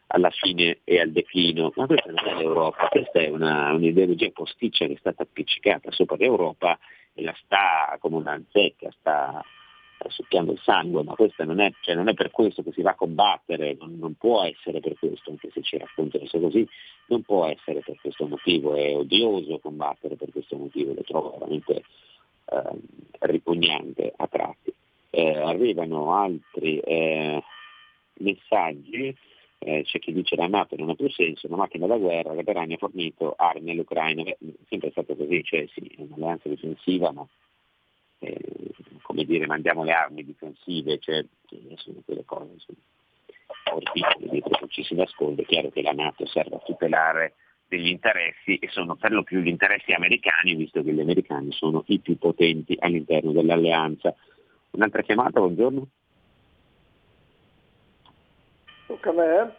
alla 0.08 0.30
fine 0.30 0.80
e 0.84 1.00
al 1.00 1.10
declino. 1.10 1.72
Ma 1.74 1.86
questa 1.86 2.10
non 2.10 2.26
è 2.26 2.34
l'Europa, 2.36 2.88
questa 2.88 3.20
è 3.20 3.28
una, 3.28 3.72
un'ideologia 3.72 4.30
posticcia 4.30 4.86
che 4.86 4.94
è 4.94 4.98
stata 4.98 5.22
appiccicata 5.22 5.90
sopra 5.90 6.16
l'Europa 6.16 6.78
e 7.14 7.22
la 7.22 7.34
sta 7.44 7.96
come 8.00 8.16
una 8.16 8.40
zecca, 8.50 8.90
sta, 8.98 9.42
succhiando 10.08 10.52
il 10.52 10.60
sangue, 10.62 11.02
ma 11.02 11.14
questo 11.14 11.44
non 11.44 11.60
è, 11.60 11.72
cioè 11.80 11.94
non 11.94 12.08
è 12.08 12.14
per 12.14 12.30
questo 12.30 12.62
che 12.62 12.72
si 12.72 12.82
va 12.82 12.90
a 12.90 12.94
combattere, 12.94 13.76
non, 13.78 13.96
non 13.98 14.14
può 14.14 14.42
essere 14.42 14.80
per 14.80 14.96
questo, 14.98 15.30
anche 15.30 15.50
se 15.52 15.62
ci 15.62 15.78
raccontano 15.78 16.26
se 16.26 16.40
così, 16.40 16.68
non 17.06 17.22
può 17.22 17.46
essere 17.46 17.80
per 17.80 17.96
questo 18.00 18.26
motivo, 18.26 18.74
è 18.74 18.94
odioso 18.94 19.58
combattere 19.58 20.16
per 20.16 20.30
questo 20.30 20.56
motivo, 20.56 20.92
lo 20.94 21.02
trovo 21.02 21.30
veramente 21.38 21.82
eh, 22.44 22.78
ripugnante 23.20 24.12
a 24.16 24.26
tratti. 24.26 24.72
Eh, 25.10 25.36
arrivano 25.38 26.12
altri 26.14 26.78
eh, 26.80 27.42
messaggi, 28.14 29.16
eh, 29.58 29.82
c'è 29.84 29.98
chi 29.98 30.12
dice 30.12 30.36
la 30.36 30.46
Nato 30.46 30.76
non 30.76 30.90
ha 30.90 30.94
più 30.94 31.08
senso, 31.10 31.46
una 31.46 31.56
macchina 31.56 31.86
da 31.86 31.96
guerra, 31.96 32.34
l'Ucraina 32.34 32.74
ha 32.74 32.78
fornito 32.78 33.34
armi 33.36 33.70
all'Ucraina, 33.70 34.22
è 34.22 34.36
sempre 34.68 34.90
stato 34.90 35.16
così, 35.16 35.42
cioè 35.42 35.66
sì, 35.72 35.86
è 35.96 36.02
un'alleanza 36.02 36.48
difensiva, 36.48 37.12
ma 37.12 37.26
eh, 38.18 38.38
come 39.02 39.24
dire 39.24 39.46
mandiamo 39.46 39.84
le 39.84 39.92
armi 39.92 40.24
difensive, 40.24 40.98
cioè 40.98 41.24
sono 41.76 42.02
quelle 42.04 42.24
cose 42.24 42.52
insomma, 42.52 42.78
orribili 43.72 44.30
dietro 44.30 44.58
cui 44.58 44.68
ci 44.68 44.84
si 44.84 44.94
nasconde, 44.94 45.42
è 45.42 45.46
chiaro 45.46 45.70
che 45.70 45.82
la 45.82 45.92
Nato 45.92 46.26
serve 46.26 46.56
a 46.56 46.62
tutelare 46.64 47.34
degli 47.66 47.88
interessi 47.88 48.56
e 48.56 48.68
sono 48.68 48.96
per 48.96 49.12
lo 49.12 49.22
più 49.22 49.40
gli 49.40 49.48
interessi 49.48 49.92
americani, 49.92 50.54
visto 50.54 50.82
che 50.82 50.92
gli 50.92 51.00
americani 51.00 51.52
sono 51.52 51.82
i 51.86 51.98
più 51.98 52.18
potenti 52.18 52.76
all'interno 52.78 53.32
dell'alleanza. 53.32 54.14
Un'altra 54.70 55.02
chiamata, 55.02 55.40
buongiorno. 55.40 55.86
Tocca 58.86 59.10
a 59.10 59.12
me. 59.12 59.54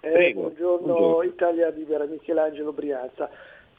Eh, 0.00 0.10
Prego, 0.10 0.40
buongiorno, 0.42 0.86
buongiorno, 0.86 1.22
Italia 1.22 1.68
Libera, 1.70 2.04
Michelangelo 2.04 2.72
Brianza. 2.72 3.30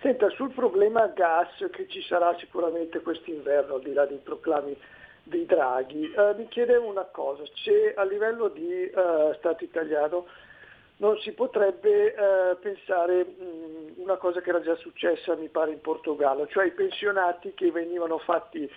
Senta, 0.02 0.30
sul 0.30 0.52
problema 0.52 1.08
gas 1.08 1.50
che 1.72 1.88
ci 1.88 2.02
sarà 2.02 2.36
sicuramente 2.38 3.02
quest'inverno, 3.02 3.76
al 3.76 3.82
di 3.82 3.94
là 3.94 4.06
dei 4.06 4.20
proclami 4.22 4.76
dei 5.24 5.46
draghi, 5.46 6.12
eh, 6.12 6.34
mi 6.36 6.48
chiedevo 6.48 6.88
una 6.88 7.06
cosa, 7.06 7.44
c'è 7.54 7.94
a 7.96 8.04
livello 8.04 8.48
di 8.50 8.84
eh, 8.84 9.36
Stato 9.38 9.64
italiano 9.64 10.26
non 11.02 11.18
si 11.20 11.32
potrebbe 11.32 12.14
eh, 12.14 12.56
pensare 12.62 13.26
mh, 13.26 14.02
una 14.02 14.18
cosa 14.18 14.40
che 14.40 14.50
era 14.50 14.62
già 14.62 14.76
successa 14.76 15.36
mi 15.36 15.50
pare 15.50 15.72
in 15.72 15.82
Portogallo, 15.82 16.48
cioè 16.48 16.68
i 16.68 16.72
pensionati 16.72 17.54
che 17.56 17.72
venivano 17.72 18.20
fatti 18.20 18.70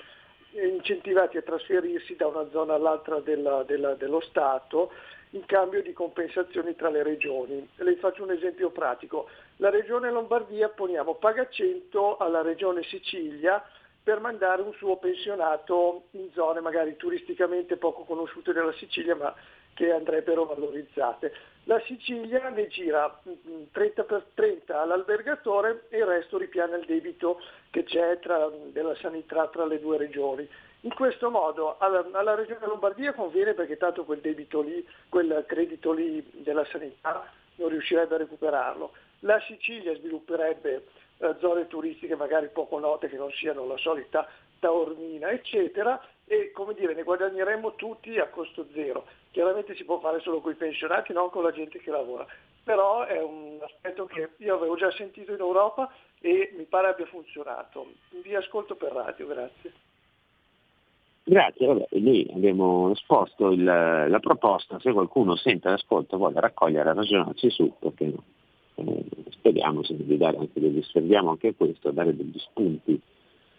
incentivati 0.52 1.36
a 1.36 1.42
trasferirsi 1.42 2.16
da 2.16 2.26
una 2.26 2.48
zona 2.50 2.74
all'altra 2.74 3.20
della, 3.20 3.62
della, 3.64 3.94
dello 3.94 4.20
Stato 4.20 4.90
in 5.30 5.44
cambio 5.46 5.82
di 5.82 5.92
compensazioni 5.92 6.74
tra 6.76 6.88
le 6.88 7.02
regioni. 7.02 7.68
Le 7.74 7.96
faccio 7.96 8.22
un 8.22 8.30
esempio 8.30 8.70
pratico. 8.70 9.28
La 9.56 9.68
regione 9.68 10.10
Lombardia, 10.10 10.68
poniamo, 10.68 11.14
paga 11.16 11.48
100 11.48 12.18
alla 12.18 12.40
regione 12.40 12.84
Sicilia 12.84 13.62
per 14.02 14.20
mandare 14.20 14.62
un 14.62 14.72
suo 14.74 14.96
pensionato 14.96 16.04
in 16.12 16.30
zone 16.32 16.60
magari 16.60 16.94
turisticamente 16.96 17.76
poco 17.76 18.04
conosciute 18.04 18.52
della 18.52 18.72
Sicilia 18.74 19.16
ma 19.16 19.34
che 19.74 19.92
andrebbero 19.92 20.46
valorizzate. 20.46 21.32
La 21.64 21.80
Sicilia 21.86 22.48
ne 22.50 22.68
gira 22.68 23.20
30 23.72 24.02
mm, 24.02 24.06
per 24.06 24.26
30 24.34 24.82
all'albergatore 24.82 25.86
e 25.88 25.98
il 25.98 26.06
resto 26.06 26.38
ripiana 26.38 26.76
il 26.76 26.84
debito 26.84 27.40
che 27.70 27.84
c'è 27.84 28.18
tra, 28.20 28.50
della 28.70 28.94
sanità 28.96 29.48
tra 29.48 29.64
le 29.64 29.80
due 29.80 29.96
regioni. 29.96 30.48
In 30.80 30.94
questo 30.94 31.30
modo 31.30 31.76
alla, 31.78 32.06
alla, 32.12 32.34
Regione 32.34 32.66
Lombardia 32.66 33.14
conviene 33.14 33.54
perché 33.54 33.78
tanto 33.78 34.04
quel 34.04 34.20
debito 34.20 34.60
lì, 34.60 34.86
quel 35.08 35.44
credito 35.46 35.92
lì 35.92 36.22
della 36.42 36.64
sanità 36.66 37.26
non 37.56 37.70
riuscirebbe 37.70 38.14
a 38.14 38.18
recuperarlo. 38.18 38.92
La 39.20 39.40
Sicilia 39.46 39.94
svilupperebbe 39.94 40.84
eh, 41.16 41.34
zone 41.40 41.66
turistiche 41.68 42.16
magari 42.16 42.50
poco 42.52 42.78
note 42.78 43.08
che 43.08 43.16
non 43.16 43.30
siano 43.30 43.66
la 43.66 43.78
solita 43.78 44.28
Taormina, 44.58 45.30
eccetera, 45.30 45.98
e 46.26 46.50
come 46.52 46.74
dire, 46.74 46.94
ne 46.94 47.02
guadagneremmo 47.02 47.74
tutti 47.74 48.18
a 48.18 48.28
costo 48.28 48.66
zero. 48.72 49.06
Chiaramente 49.30 49.74
si 49.74 49.84
può 49.84 49.98
fare 50.00 50.20
solo 50.20 50.40
con 50.40 50.52
i 50.52 50.56
pensionati, 50.56 51.12
non 51.12 51.30
con 51.30 51.42
la 51.42 51.52
gente 51.52 51.78
che 51.78 51.90
lavora, 51.90 52.26
però 52.62 53.04
è 53.04 53.20
un 53.22 53.58
aspetto 53.60 54.06
che 54.06 54.30
io 54.38 54.54
avevo 54.54 54.76
già 54.76 54.90
sentito 54.92 55.32
in 55.32 55.40
Europa 55.40 55.92
e 56.20 56.54
mi 56.56 56.64
pare 56.64 56.88
abbia 56.88 57.06
funzionato. 57.06 57.92
Vi 58.22 58.34
ascolto 58.34 58.76
per 58.76 58.92
radio, 58.92 59.26
grazie. 59.26 59.72
Grazie, 61.26 61.66
vabbè, 61.66 61.86
noi 61.92 62.30
abbiamo 62.34 62.90
esposto 62.90 63.50
il, 63.50 63.64
la 63.64 64.18
proposta, 64.20 64.78
se 64.80 64.92
qualcuno 64.92 65.36
sente 65.36 65.70
l'ascolto 65.70 66.18
vuole 66.18 66.38
raccogliere 66.38 66.90
e 66.90 66.92
ragionarci 66.92 67.50
su, 67.50 67.72
perché? 67.78 68.12
Eh, 68.74 69.04
speriamo 69.30 69.80
di 69.86 70.16
dare 70.18 70.36
anche 70.36 70.60
degli, 70.60 70.82
anche 71.14 71.54
questo, 71.54 71.92
dare 71.92 72.14
degli 72.14 72.38
spunti 72.38 73.00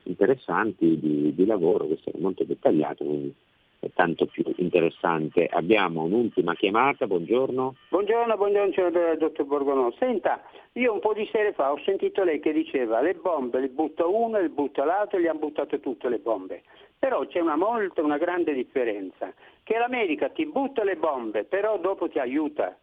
interessanti 0.05 0.99
di, 0.99 1.33
di 1.33 1.45
lavoro, 1.45 1.85
questo 1.85 2.11
è 2.11 2.17
molto 2.19 2.43
dettagliato, 2.43 3.03
quindi 3.03 3.33
è 3.79 3.89
tanto 3.93 4.25
più 4.25 4.43
interessante. 4.57 5.47
Abbiamo 5.47 6.03
un'ultima 6.03 6.55
chiamata, 6.55 7.05
buongiorno. 7.05 7.75
Buongiorno, 7.89 8.35
buongiorno 8.35 9.15
dottor 9.17 9.45
Borgono. 9.45 9.93
Senta, 9.99 10.41
io 10.73 10.93
un 10.93 10.99
po' 10.99 11.13
di 11.13 11.27
sere 11.31 11.53
fa 11.53 11.71
ho 11.71 11.79
sentito 11.85 12.23
lei 12.23 12.39
che 12.39 12.51
diceva 12.51 13.01
le 13.01 13.13
bombe 13.13 13.59
le 13.59 13.69
butta 13.69 14.05
uno, 14.05 14.39
le 14.39 14.49
butta 14.49 14.83
l'altro 14.83 15.17
e 15.17 15.21
le 15.21 15.29
hanno 15.29 15.39
buttate 15.39 15.79
tutte 15.79 16.09
le 16.09 16.17
bombe. 16.17 16.63
Però 16.97 17.25
c'è 17.27 17.39
una 17.39 17.55
molta, 17.55 18.01
una 18.01 18.17
grande 18.17 18.53
differenza, 18.53 19.31
che 19.63 19.77
l'America 19.77 20.29
ti 20.29 20.45
butta 20.45 20.83
le 20.83 20.95
bombe, 20.95 21.43
però 21.43 21.77
dopo 21.77 22.09
ti 22.09 22.17
aiuta, 22.17 22.75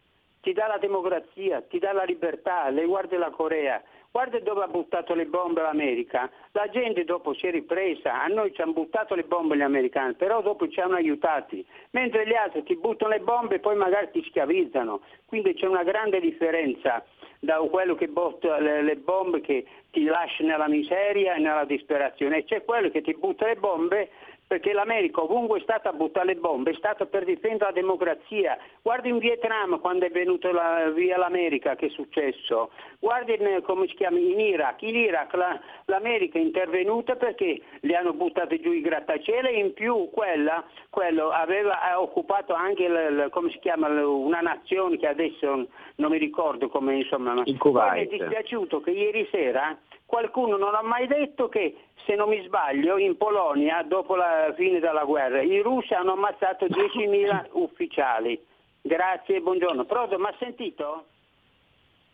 ti 0.43 0.51
dà 0.53 0.67
la 0.67 0.77
democrazia, 0.77 1.61
ti 1.61 1.79
dà 1.79 1.93
la 1.93 2.03
libertà, 2.03 2.69
le 2.69 2.85
guardi 2.85 3.15
la 3.15 3.31
Corea, 3.31 3.81
Guarda 4.13 4.37
dove 4.41 4.61
ha 4.61 4.67
buttato 4.67 5.15
le 5.15 5.25
bombe 5.25 5.63
l'America. 5.63 6.29
La 6.51 6.69
gente 6.69 7.03
dopo 7.03 7.33
si 7.33 7.47
è 7.47 7.49
ripresa, 7.49 8.21
a 8.21 8.27
noi 8.27 8.53
ci 8.53 8.61
hanno 8.61 8.73
buttato 8.73 9.15
le 9.15 9.23
bombe 9.23 9.57
gli 9.57 9.63
americani, 9.63 10.13
però 10.13 10.43
dopo 10.43 10.69
ci 10.69 10.79
hanno 10.79 10.97
aiutati, 10.97 11.65
mentre 11.89 12.27
gli 12.27 12.35
altri 12.35 12.61
ti 12.61 12.75
buttano 12.75 13.09
le 13.09 13.21
bombe 13.21 13.55
e 13.55 13.59
poi 13.59 13.75
magari 13.75 14.11
ti 14.11 14.23
schiavizzano. 14.29 15.01
Quindi 15.25 15.55
c'è 15.55 15.65
una 15.65 15.81
grande 15.81 16.19
differenza 16.19 17.03
da 17.39 17.55
quello 17.55 17.95
che 17.95 18.07
butta 18.07 18.59
le, 18.59 18.95
bombe 18.97 19.41
che 19.41 19.65
ti 19.89 20.03
lascia 20.03 20.43
nella 20.43 20.67
miseria 20.67 21.33
e 21.33 21.39
nella 21.39 21.65
disperazione 21.65 22.43
c'è 22.43 22.63
quello 22.63 22.91
che 22.91 23.01
ti 23.01 23.15
butta 23.15 23.47
le 23.47 23.55
bombe 23.55 24.09
perché 24.53 24.71
l'America 24.71 25.23
ovunque 25.23 25.57
è 25.57 25.61
stata 25.63 25.89
a 25.89 25.93
buttare 25.93 26.27
le 26.27 26.35
bombe 26.35 26.69
è 26.69 26.75
stata 26.75 27.07
per 27.07 27.25
difendere 27.25 27.71
la 27.71 27.71
democrazia. 27.71 28.55
Guardi 28.83 29.09
in 29.09 29.17
Vietnam 29.17 29.79
quando 29.79 30.05
è 30.05 30.11
venuto 30.11 30.51
la, 30.51 30.91
via 30.93 31.17
l'America 31.17 31.75
che 31.75 31.87
è 31.87 31.89
successo, 31.89 32.69
guardi 32.99 33.33
in, 33.33 33.61
come 33.63 33.87
si 33.87 33.95
chiama, 33.95 34.19
in 34.19 34.39
Iraq, 34.39 34.83
in 34.83 34.95
Iraq 34.95 35.33
la, 35.33 35.59
l'America 35.85 36.37
è 36.37 36.41
intervenuta 36.41 37.15
perché 37.15 37.61
li 37.79 37.95
hanno 37.95 38.13
buttati 38.13 38.59
giù 38.59 38.71
i 38.71 38.81
grattacieli 38.81 39.47
e 39.47 39.57
in 39.57 39.73
più 39.73 40.11
quella, 40.11 40.63
quello 40.91 41.31
aveva 41.31 41.99
occupato 41.99 42.53
anche 42.53 42.83
il, 42.83 43.29
come 43.31 43.49
si 43.49 43.57
chiama, 43.57 43.87
una 44.05 44.41
nazione 44.41 44.97
che 44.97 45.07
adesso 45.07 45.67
non 45.95 46.11
mi 46.11 46.19
ricordo 46.19 46.69
come 46.69 46.97
insomma, 46.97 47.41
il 47.45 47.57
Kuwait. 47.57 48.11
mi 48.11 48.17
è 48.17 48.19
dispiaciuto 48.19 48.81
che 48.81 48.91
ieri 48.91 49.27
sera 49.31 49.75
qualcuno 50.13 50.57
non 50.57 50.75
ha 50.75 50.83
mai 50.83 51.07
detto 51.07 51.49
che, 51.49 51.75
se 52.05 52.13
non 52.13 52.29
mi 52.29 52.39
sbaglio, 52.45 52.99
in 52.99 53.17
Polonia, 53.17 53.81
dopo 53.81 54.15
la 54.15 54.53
fine 54.55 54.79
della 54.79 55.05
guerra, 55.05 55.41
i 55.41 55.59
russi 55.59 55.95
hanno 55.95 56.11
ammazzato 56.11 56.67
10.000 56.67 57.47
ufficiali. 57.53 58.39
Grazie, 58.79 59.41
buongiorno. 59.41 59.85
Prodo, 59.85 60.19
ma 60.19 60.29
ha 60.29 60.35
sentito? 60.37 61.05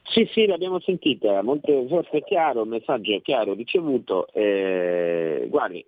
Sì, 0.04 0.26
sì, 0.32 0.46
l'abbiamo 0.46 0.80
sentita, 0.80 1.44
molto 1.44 1.86
forse 1.88 2.24
chiaro, 2.24 2.62
un 2.62 2.70
messaggio 2.70 3.20
chiaro 3.20 3.54
ricevuto. 3.54 4.28
Eh, 4.32 5.48
guardi, 5.50 5.84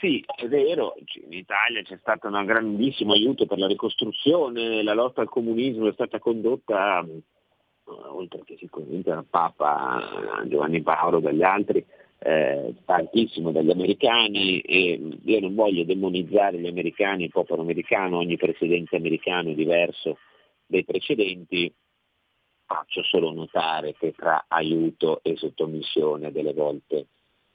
sì, 0.00 0.24
è 0.36 0.48
vero, 0.48 0.94
in 1.26 1.34
Italia 1.34 1.82
c'è 1.82 1.98
stato 2.00 2.28
un 2.28 2.44
grandissimo 2.46 3.12
aiuto 3.12 3.44
per 3.44 3.58
la 3.58 3.66
ricostruzione, 3.66 4.82
la 4.82 4.94
lotta 4.94 5.20
al 5.20 5.28
comunismo 5.28 5.88
è 5.88 5.92
stata 5.92 6.18
condotta 6.18 7.04
oltre 7.92 8.42
che 8.44 8.56
sicuramente 8.58 9.10
dal 9.10 9.24
Papa 9.28 10.42
Giovanni 10.46 10.82
Paolo, 10.82 11.20
dagli 11.20 11.42
altri, 11.42 11.84
eh, 12.24 12.74
tantissimo 12.84 13.50
dagli 13.50 13.70
americani 13.70 14.60
e 14.60 15.18
io 15.24 15.40
non 15.40 15.54
voglio 15.54 15.84
demonizzare 15.84 16.58
gli 16.58 16.68
americani, 16.68 17.24
il 17.24 17.30
popolo 17.30 17.62
americano, 17.62 18.18
ogni 18.18 18.36
presidente 18.36 18.96
americano 18.96 19.50
è 19.50 19.54
diverso 19.54 20.18
dai 20.66 20.84
precedenti, 20.84 21.72
faccio 22.64 23.02
solo 23.02 23.32
notare 23.32 23.94
che 23.94 24.12
tra 24.12 24.44
aiuto 24.48 25.20
e 25.22 25.36
sottomissione 25.36 26.30
delle 26.30 26.52
volte 26.52 27.06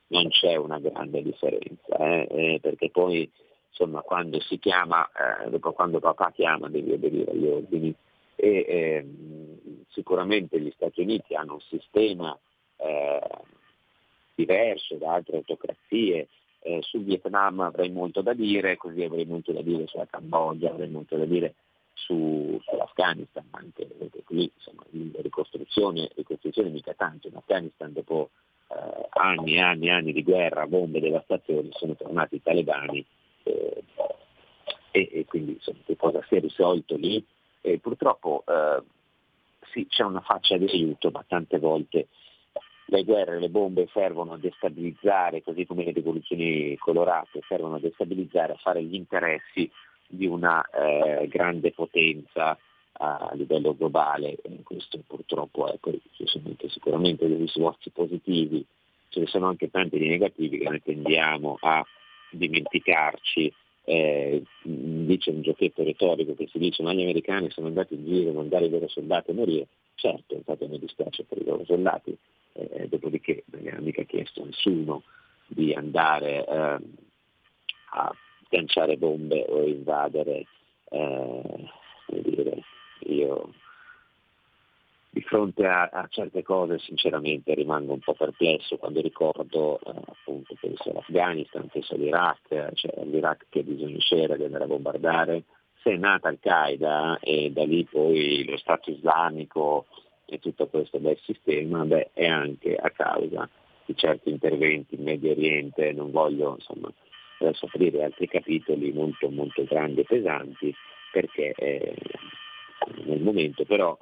non 0.08 0.30
c'è 0.30 0.56
una 0.56 0.80
grande 0.80 1.22
differenza, 1.22 1.96
eh, 1.98 2.28
eh, 2.30 2.60
perché 2.62 2.90
poi 2.90 3.30
insomma 3.70 4.02
quando 4.02 4.40
si 4.42 4.60
chiama, 4.60 5.08
eh, 5.52 5.60
quando 5.60 6.00
papà 6.00 6.32
chiama 6.32 6.68
devi 6.70 6.92
obbedire 6.92 7.32
agli 7.32 7.48
ordini 7.48 7.96
e 8.38 8.66
ehm, 8.68 9.84
sicuramente 9.90 10.60
gli 10.62 10.72
Stati 10.76 11.02
Uniti 11.02 11.34
hanno 11.34 11.54
un 11.54 11.62
sistema 11.62 12.38
eh, 12.78 13.20
diverso 14.36 14.96
da 14.96 15.14
altre 15.14 15.38
autocrazie. 15.38 16.28
Eh, 16.60 16.82
sul 16.82 17.04
Vietnam 17.04 17.62
avrei 17.62 17.90
molto 17.90 18.22
da 18.22 18.34
dire, 18.34 18.78
così 18.78 19.04
avrei 19.04 19.26
molto 19.26 19.52
da 19.52 19.62
dire 19.62 19.88
sulla 19.88 20.06
Cambogia, 20.06 20.70
avrei 20.70 20.90
molto 20.90 21.16
da 21.18 21.26
dire 21.26 21.56
su, 21.94 22.60
sull'Afghanistan, 22.64 23.48
anche 23.52 23.86
perché 23.86 24.24
qui 24.24 24.52
insomma, 24.54 24.84
ricostruzione, 25.22 26.10
ricostruzione 26.16 26.70
mica 26.70 26.94
tanto, 26.94 27.28
in 27.28 27.36
Afghanistan 27.36 27.92
dopo 27.94 28.30
eh, 28.70 29.08
anni 29.10 29.56
e 29.56 29.60
anni 29.60 29.88
e 29.88 29.92
anni 29.92 30.14
di 30.14 30.24
guerra, 30.24 30.68
bombe, 30.68 31.00
devastazioni, 31.00 31.70
sono 31.72 31.96
tornati 31.96 32.36
i 32.36 32.42
talebani 32.42 33.04
eh, 33.44 33.84
e, 34.92 35.10
e, 35.12 35.26
quindi 35.26 35.54
insomma, 35.54 35.80
che 35.86 35.96
cosa 35.96 36.24
si 36.28 36.36
è 36.36 36.40
risolto 36.40 36.96
lì? 36.96 37.24
E 37.68 37.80
purtroppo 37.80 38.43
eh, 38.47 38.82
sì, 39.72 39.88
c'è 39.88 40.03
una 40.03 40.22
faccia 40.22 40.55
di 40.57 40.68
aiuto, 40.70 41.11
ma 41.11 41.24
tante 41.28 41.59
volte 41.59 42.07
le 42.86 43.03
guerre, 43.03 43.39
le 43.39 43.49
bombe 43.49 43.89
servono 43.91 44.34
a 44.34 44.38
destabilizzare, 44.38 45.43
così 45.43 45.65
come 45.65 45.84
le 45.84 45.91
rivoluzioni 45.91 46.78
colorate, 46.78 47.41
servono 47.45 47.76
a 47.76 47.80
destabilizzare, 47.80 48.53
a 48.53 48.57
fare 48.57 48.82
gli 48.82 48.95
interessi 48.95 49.70
di 50.07 50.26
una 50.26 50.63
eh, 50.70 51.28
grande 51.28 51.74
potenza 51.74 52.57
a 52.93 53.32
livello 53.34 53.76
globale. 53.76 54.38
E 54.41 54.63
questo 54.63 54.99
purtroppo 55.05 55.70
è, 55.70 55.78
poi 55.78 56.01
ci 56.13 56.26
sono 56.26 56.55
sicuramente 56.70 57.28
degli 57.28 57.47
sforzi 57.47 57.89
positivi, 57.89 58.65
ce 59.09 59.20
ne 59.20 59.26
sono 59.26 59.47
anche 59.47 59.70
tanti 59.70 59.97
di 59.97 60.07
negativi 60.07 60.59
che 60.59 60.70
noi 60.70 60.82
tendiamo 60.82 61.57
a 61.59 61.86
dimenticarci 62.32 63.53
eh, 63.90 64.44
dice 64.64 65.30
un 65.30 65.42
giochetto 65.42 65.82
retorico 65.82 66.36
che 66.36 66.50
si 66.52 66.58
dice 66.58 66.84
ma 66.84 66.92
gli 66.92 67.04
americani 67.04 67.50
sono 67.50 67.68
andati 67.68 67.94
in 67.94 68.06
giro 68.06 68.32
a 68.32 68.34
mandare 68.34 68.66
i 68.66 68.70
loro 68.70 68.90
soldati 68.90 69.32
a 69.32 69.34
morire, 69.34 69.68
certo 69.96 70.34
infatti 70.34 70.68
mi 70.68 70.78
dispiace 70.78 71.24
per 71.24 71.38
i 71.38 71.46
loro 71.46 71.64
soldati, 71.64 72.18
eh, 72.52 72.88
dopodiché 72.90 73.46
non 73.46 73.62
gli 73.62 73.70
ha 73.70 73.80
mica 73.80 74.04
chiesto 74.04 74.44
nessuno 74.44 75.04
di 75.48 75.74
andare 75.74 76.46
eh, 76.46 76.80
a 77.92 78.16
lanciare 78.50 78.98
bombe 78.98 79.46
o 79.48 79.66
invadere, 79.66 80.46
eh, 80.90 81.70
dire, 82.08 82.64
io 83.08 83.54
di 85.18 85.24
fronte 85.24 85.65
a, 85.65 85.89
a, 85.91 86.07
certe 86.11 86.43
cose 86.43 86.78
sinceramente 86.78 87.55
rimango 87.55 87.93
un 87.93 87.99
po' 87.99 88.13
perplesso 88.13 88.78
quando 88.78 89.01
ricordo 89.01 89.80
eh, 89.80 89.89
appunto 90.05 90.55
penso 90.59 90.91
all'Afghanistan, 90.91 91.68
penso 91.72 91.95
all'Iraq, 91.95 92.74
cioè 92.76 93.01
all'Iraq 93.01 93.47
che 93.49 93.63
bisogna 93.63 93.97
scegliere 93.99 94.38
di 94.38 94.43
andare 94.43 94.65
a 94.65 94.68
bombardare, 94.68 95.43
se 95.82 95.93
è 95.93 95.97
nata 95.97 96.28
Al-Qaeda 96.28 97.18
e 97.20 97.51
da 97.51 97.65
lì 97.65 97.84
poi 97.86 98.45
lo 98.47 98.57
Stato 98.57 98.91
islamico 98.91 99.88
e 100.28 100.38
tutto 100.38 100.68
questo 100.68 100.99
bel 100.99 101.18
sistema, 101.24 101.84
beh, 101.84 102.11
è 102.13 102.28
anche 102.28 102.76
a 102.76 102.91
causa 102.91 103.49
di 103.86 103.95
certi 103.95 104.30
interventi 104.30 104.95
in 104.95 105.03
Medio 105.03 105.32
Oriente, 105.32 105.93
non 105.93 106.11
voglio 106.11 106.55
insomma 106.55 106.93
adesso 107.39 107.65
aprire 107.65 108.03
altri 108.03 108.28
capitoli 108.28 108.91
molto 108.91 109.30
molto 109.30 109.63
grandi 109.63 110.01
e 110.01 110.03
pesanti 110.03 110.76
perché 111.11 111.53
eh, 111.55 111.95
nel 113.05 113.22
momento 113.22 113.63
però 113.63 113.97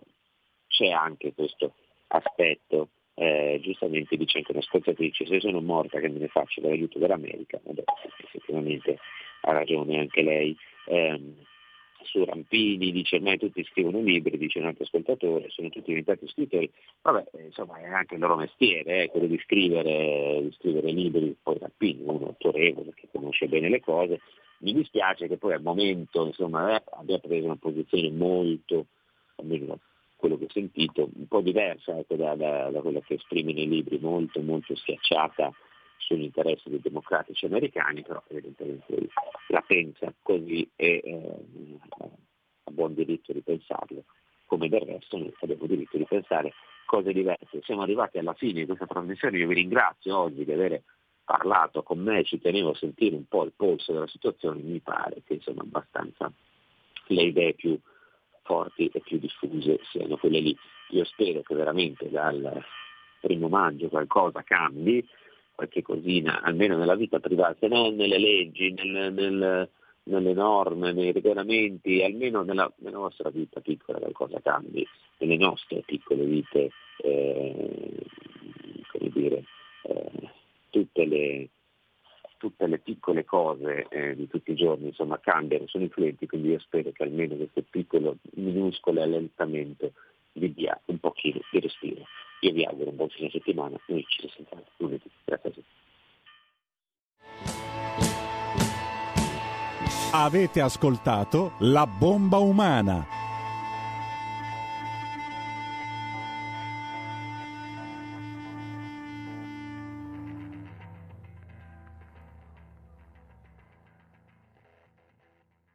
c'è 0.76 0.90
anche 0.90 1.34
questo 1.34 1.74
aspetto. 2.08 2.90
Eh, 3.18 3.60
giustamente 3.64 4.18
dice 4.18 4.40
anche 4.40 4.52
un'ascoltatrice, 4.52 5.26
se 5.26 5.40
sono 5.40 5.62
morta 5.62 6.02
che 6.02 6.10
me 6.10 6.20
ne 6.20 6.28
faccio 6.28 6.60
dall'aiuto 6.60 7.00
dell'America, 7.00 7.60
Vabbè, 7.64 7.84
effettivamente 8.24 9.00
ha 9.42 9.52
ragione 9.54 10.00
anche 10.00 10.22
lei. 10.22 10.56
Eh, 10.88 11.34
su 12.04 12.24
Rampini 12.24 12.92
dice 12.92 13.16
ormai 13.16 13.38
tutti 13.38 13.64
scrivono 13.64 14.00
libri, 14.02 14.38
dice 14.38 14.60
un 14.60 14.66
altro 14.66 14.84
ascoltatore, 14.84 15.50
sono 15.50 15.70
tutti 15.70 15.88
diventati 15.88 16.28
scrittori, 16.28 16.70
vabbè 17.02 17.24
insomma 17.44 17.80
è 17.80 17.88
anche 17.88 18.14
il 18.14 18.20
loro 18.20 18.36
mestiere, 18.36 19.04
eh, 19.04 19.10
quello 19.10 19.26
di 19.28 19.40
scrivere, 19.44 20.42
di 20.44 20.52
scrivere 20.52 20.92
libri, 20.92 21.36
poi 21.42 21.58
Rampini 21.58 22.02
uno 22.04 22.28
autorevole 22.28 22.94
che 22.94 23.08
conosce 23.12 23.48
bene 23.48 23.70
le 23.70 23.80
cose, 23.80 24.20
mi 24.60 24.74
dispiace 24.74 25.28
che 25.28 25.38
poi 25.38 25.54
al 25.54 25.62
momento 25.62 26.26
insomma, 26.26 26.76
eh, 26.76 26.84
abbia 26.92 27.18
preso 27.18 27.46
una 27.46 27.58
posizione 27.58 28.10
molto, 28.12 28.86
almeno 29.38 29.80
quello 30.26 30.38
che 30.40 30.46
ho 30.46 30.52
sentito, 30.52 31.10
un 31.14 31.28
po' 31.28 31.42
diversa 31.42 31.98
ecco, 32.00 32.16
da, 32.16 32.34
da, 32.36 32.72
da 32.72 32.82
quella 32.82 33.00
che 33.02 33.14
esprime 33.14 33.54
nei 33.54 33.68
libri, 33.68 34.00
molto 34.00 34.42
molto 34.42 34.76
schiacciata 34.76 35.52
sugli 35.98 36.24
interessi 36.24 36.70
dei 36.70 36.82
democratici 36.82 37.46
americani, 37.46 38.02
però 38.02 38.24
evidentemente 38.30 39.10
la 39.50 39.62
pensa 39.62 40.12
così 40.24 40.68
e 40.76 41.02
eh, 41.04 41.80
ha 42.64 42.72
buon 42.72 42.96
diritto 42.96 43.34
di 43.34 43.42
pensarlo, 43.42 44.06
come 44.46 44.68
del 44.68 44.82
resto 44.82 45.18
noi 45.18 45.32
abbiamo 45.42 45.68
diritto 45.68 45.98
di 45.98 46.06
pensare 46.06 46.54
cose 46.86 47.14
diverse. 47.14 47.62
Siamo 47.62 47.84
arrivati 47.84 48.18
alla 48.18 48.34
fine 48.34 48.62
di 48.62 48.66
questa 48.66 48.88
trasmissione, 48.88 49.38
io 49.38 49.48
vi 49.48 49.54
ringrazio 49.54 50.18
oggi 50.18 50.44
di 50.44 50.52
aver 50.52 50.82
parlato 51.24 51.84
con 51.84 52.00
me, 52.00 52.24
ci 52.24 52.40
tenevo 52.40 52.72
a 52.72 52.76
sentire 52.76 53.16
un 53.16 53.28
po' 53.28 53.44
il 53.44 53.54
polso 53.56 53.94
della 53.94 54.08
situazione, 54.08 54.60
mi 54.62 54.80
pare 54.80 55.22
che 55.24 55.40
sono 55.42 55.62
abbastanza 55.62 56.32
le 57.08 57.22
idee 57.22 57.54
più 57.54 57.80
forti 58.46 58.90
e 58.94 59.02
più 59.02 59.18
diffuse 59.18 59.80
siano 59.92 60.16
quelle 60.18 60.40
lì. 60.40 60.58
Io 60.92 61.04
spero 61.04 61.42
che 61.42 61.56
veramente 61.56 62.10
dal 62.10 62.64
primo 63.20 63.50
maggio 63.50 63.90
qualcosa 63.90 64.44
cambi, 64.44 65.06
qualche 65.54 65.82
cosina, 65.82 66.42
almeno 66.42 66.78
nella 66.78 66.96
vita 66.96 67.20
privata, 67.20 67.58
se 67.60 67.68
non 67.68 67.96
nelle 67.96 68.20
leggi, 68.20 68.72
nel, 68.72 69.12
nel, 69.12 69.70
nelle 70.04 70.34
norme, 70.34 70.92
nei 70.92 71.12
regolamenti, 71.12 72.04
almeno 72.04 72.44
nella, 72.44 72.72
nella, 72.78 72.98
nostra 72.98 73.30
vita 73.30 73.62
piccola 73.62 73.98
qualcosa 73.98 74.40
cambi, 74.42 74.88
nelle 75.18 75.38
nostre 75.38 75.82
piccole 75.86 76.24
vite, 76.24 76.72
eh, 76.98 78.06
come 78.92 79.10
dire, 79.12 79.44
eh, 79.84 80.30
tutte 80.70 81.06
le, 81.06 81.50
tutte 82.38 82.68
le 82.68 82.80
piccole 82.80 83.26
cose 83.26 83.88
eh, 83.90 84.16
di 84.16 84.28
tutti 84.28 84.52
i 84.52 84.56
giorni 84.56 84.88
insomma, 84.88 85.20
cambiano, 85.20 85.68
sono 85.68 85.84
influenti, 85.84 86.28
quindi 86.28 86.50
io 86.50 86.60
spero 86.60 86.92
che 86.92 87.04
almeno 87.04 87.36
questo 87.36 87.64
piccolo, 87.70 88.18
minuscolo 88.34 89.02
allentamento 89.02 89.92
vi 90.34 90.54
dia 90.54 90.80
un 90.86 91.00
pochino 91.00 91.40
di 91.52 91.60
respiro. 91.60 92.04
Io 92.42 92.52
vi 92.52 92.64
auguro 92.66 92.90
un 92.90 92.96
buon 92.96 93.10
fine 93.10 93.30
settimana, 93.30 93.80
noi 93.88 94.06
ci 94.08 94.30
sentiamo 94.30 94.64
lunedì. 94.78 95.10
Grazie. 95.24 95.54
Avete 100.12 100.62
ascoltato 100.62 101.54
La 101.60 101.86
bomba 101.86 102.38
umana 102.38 103.25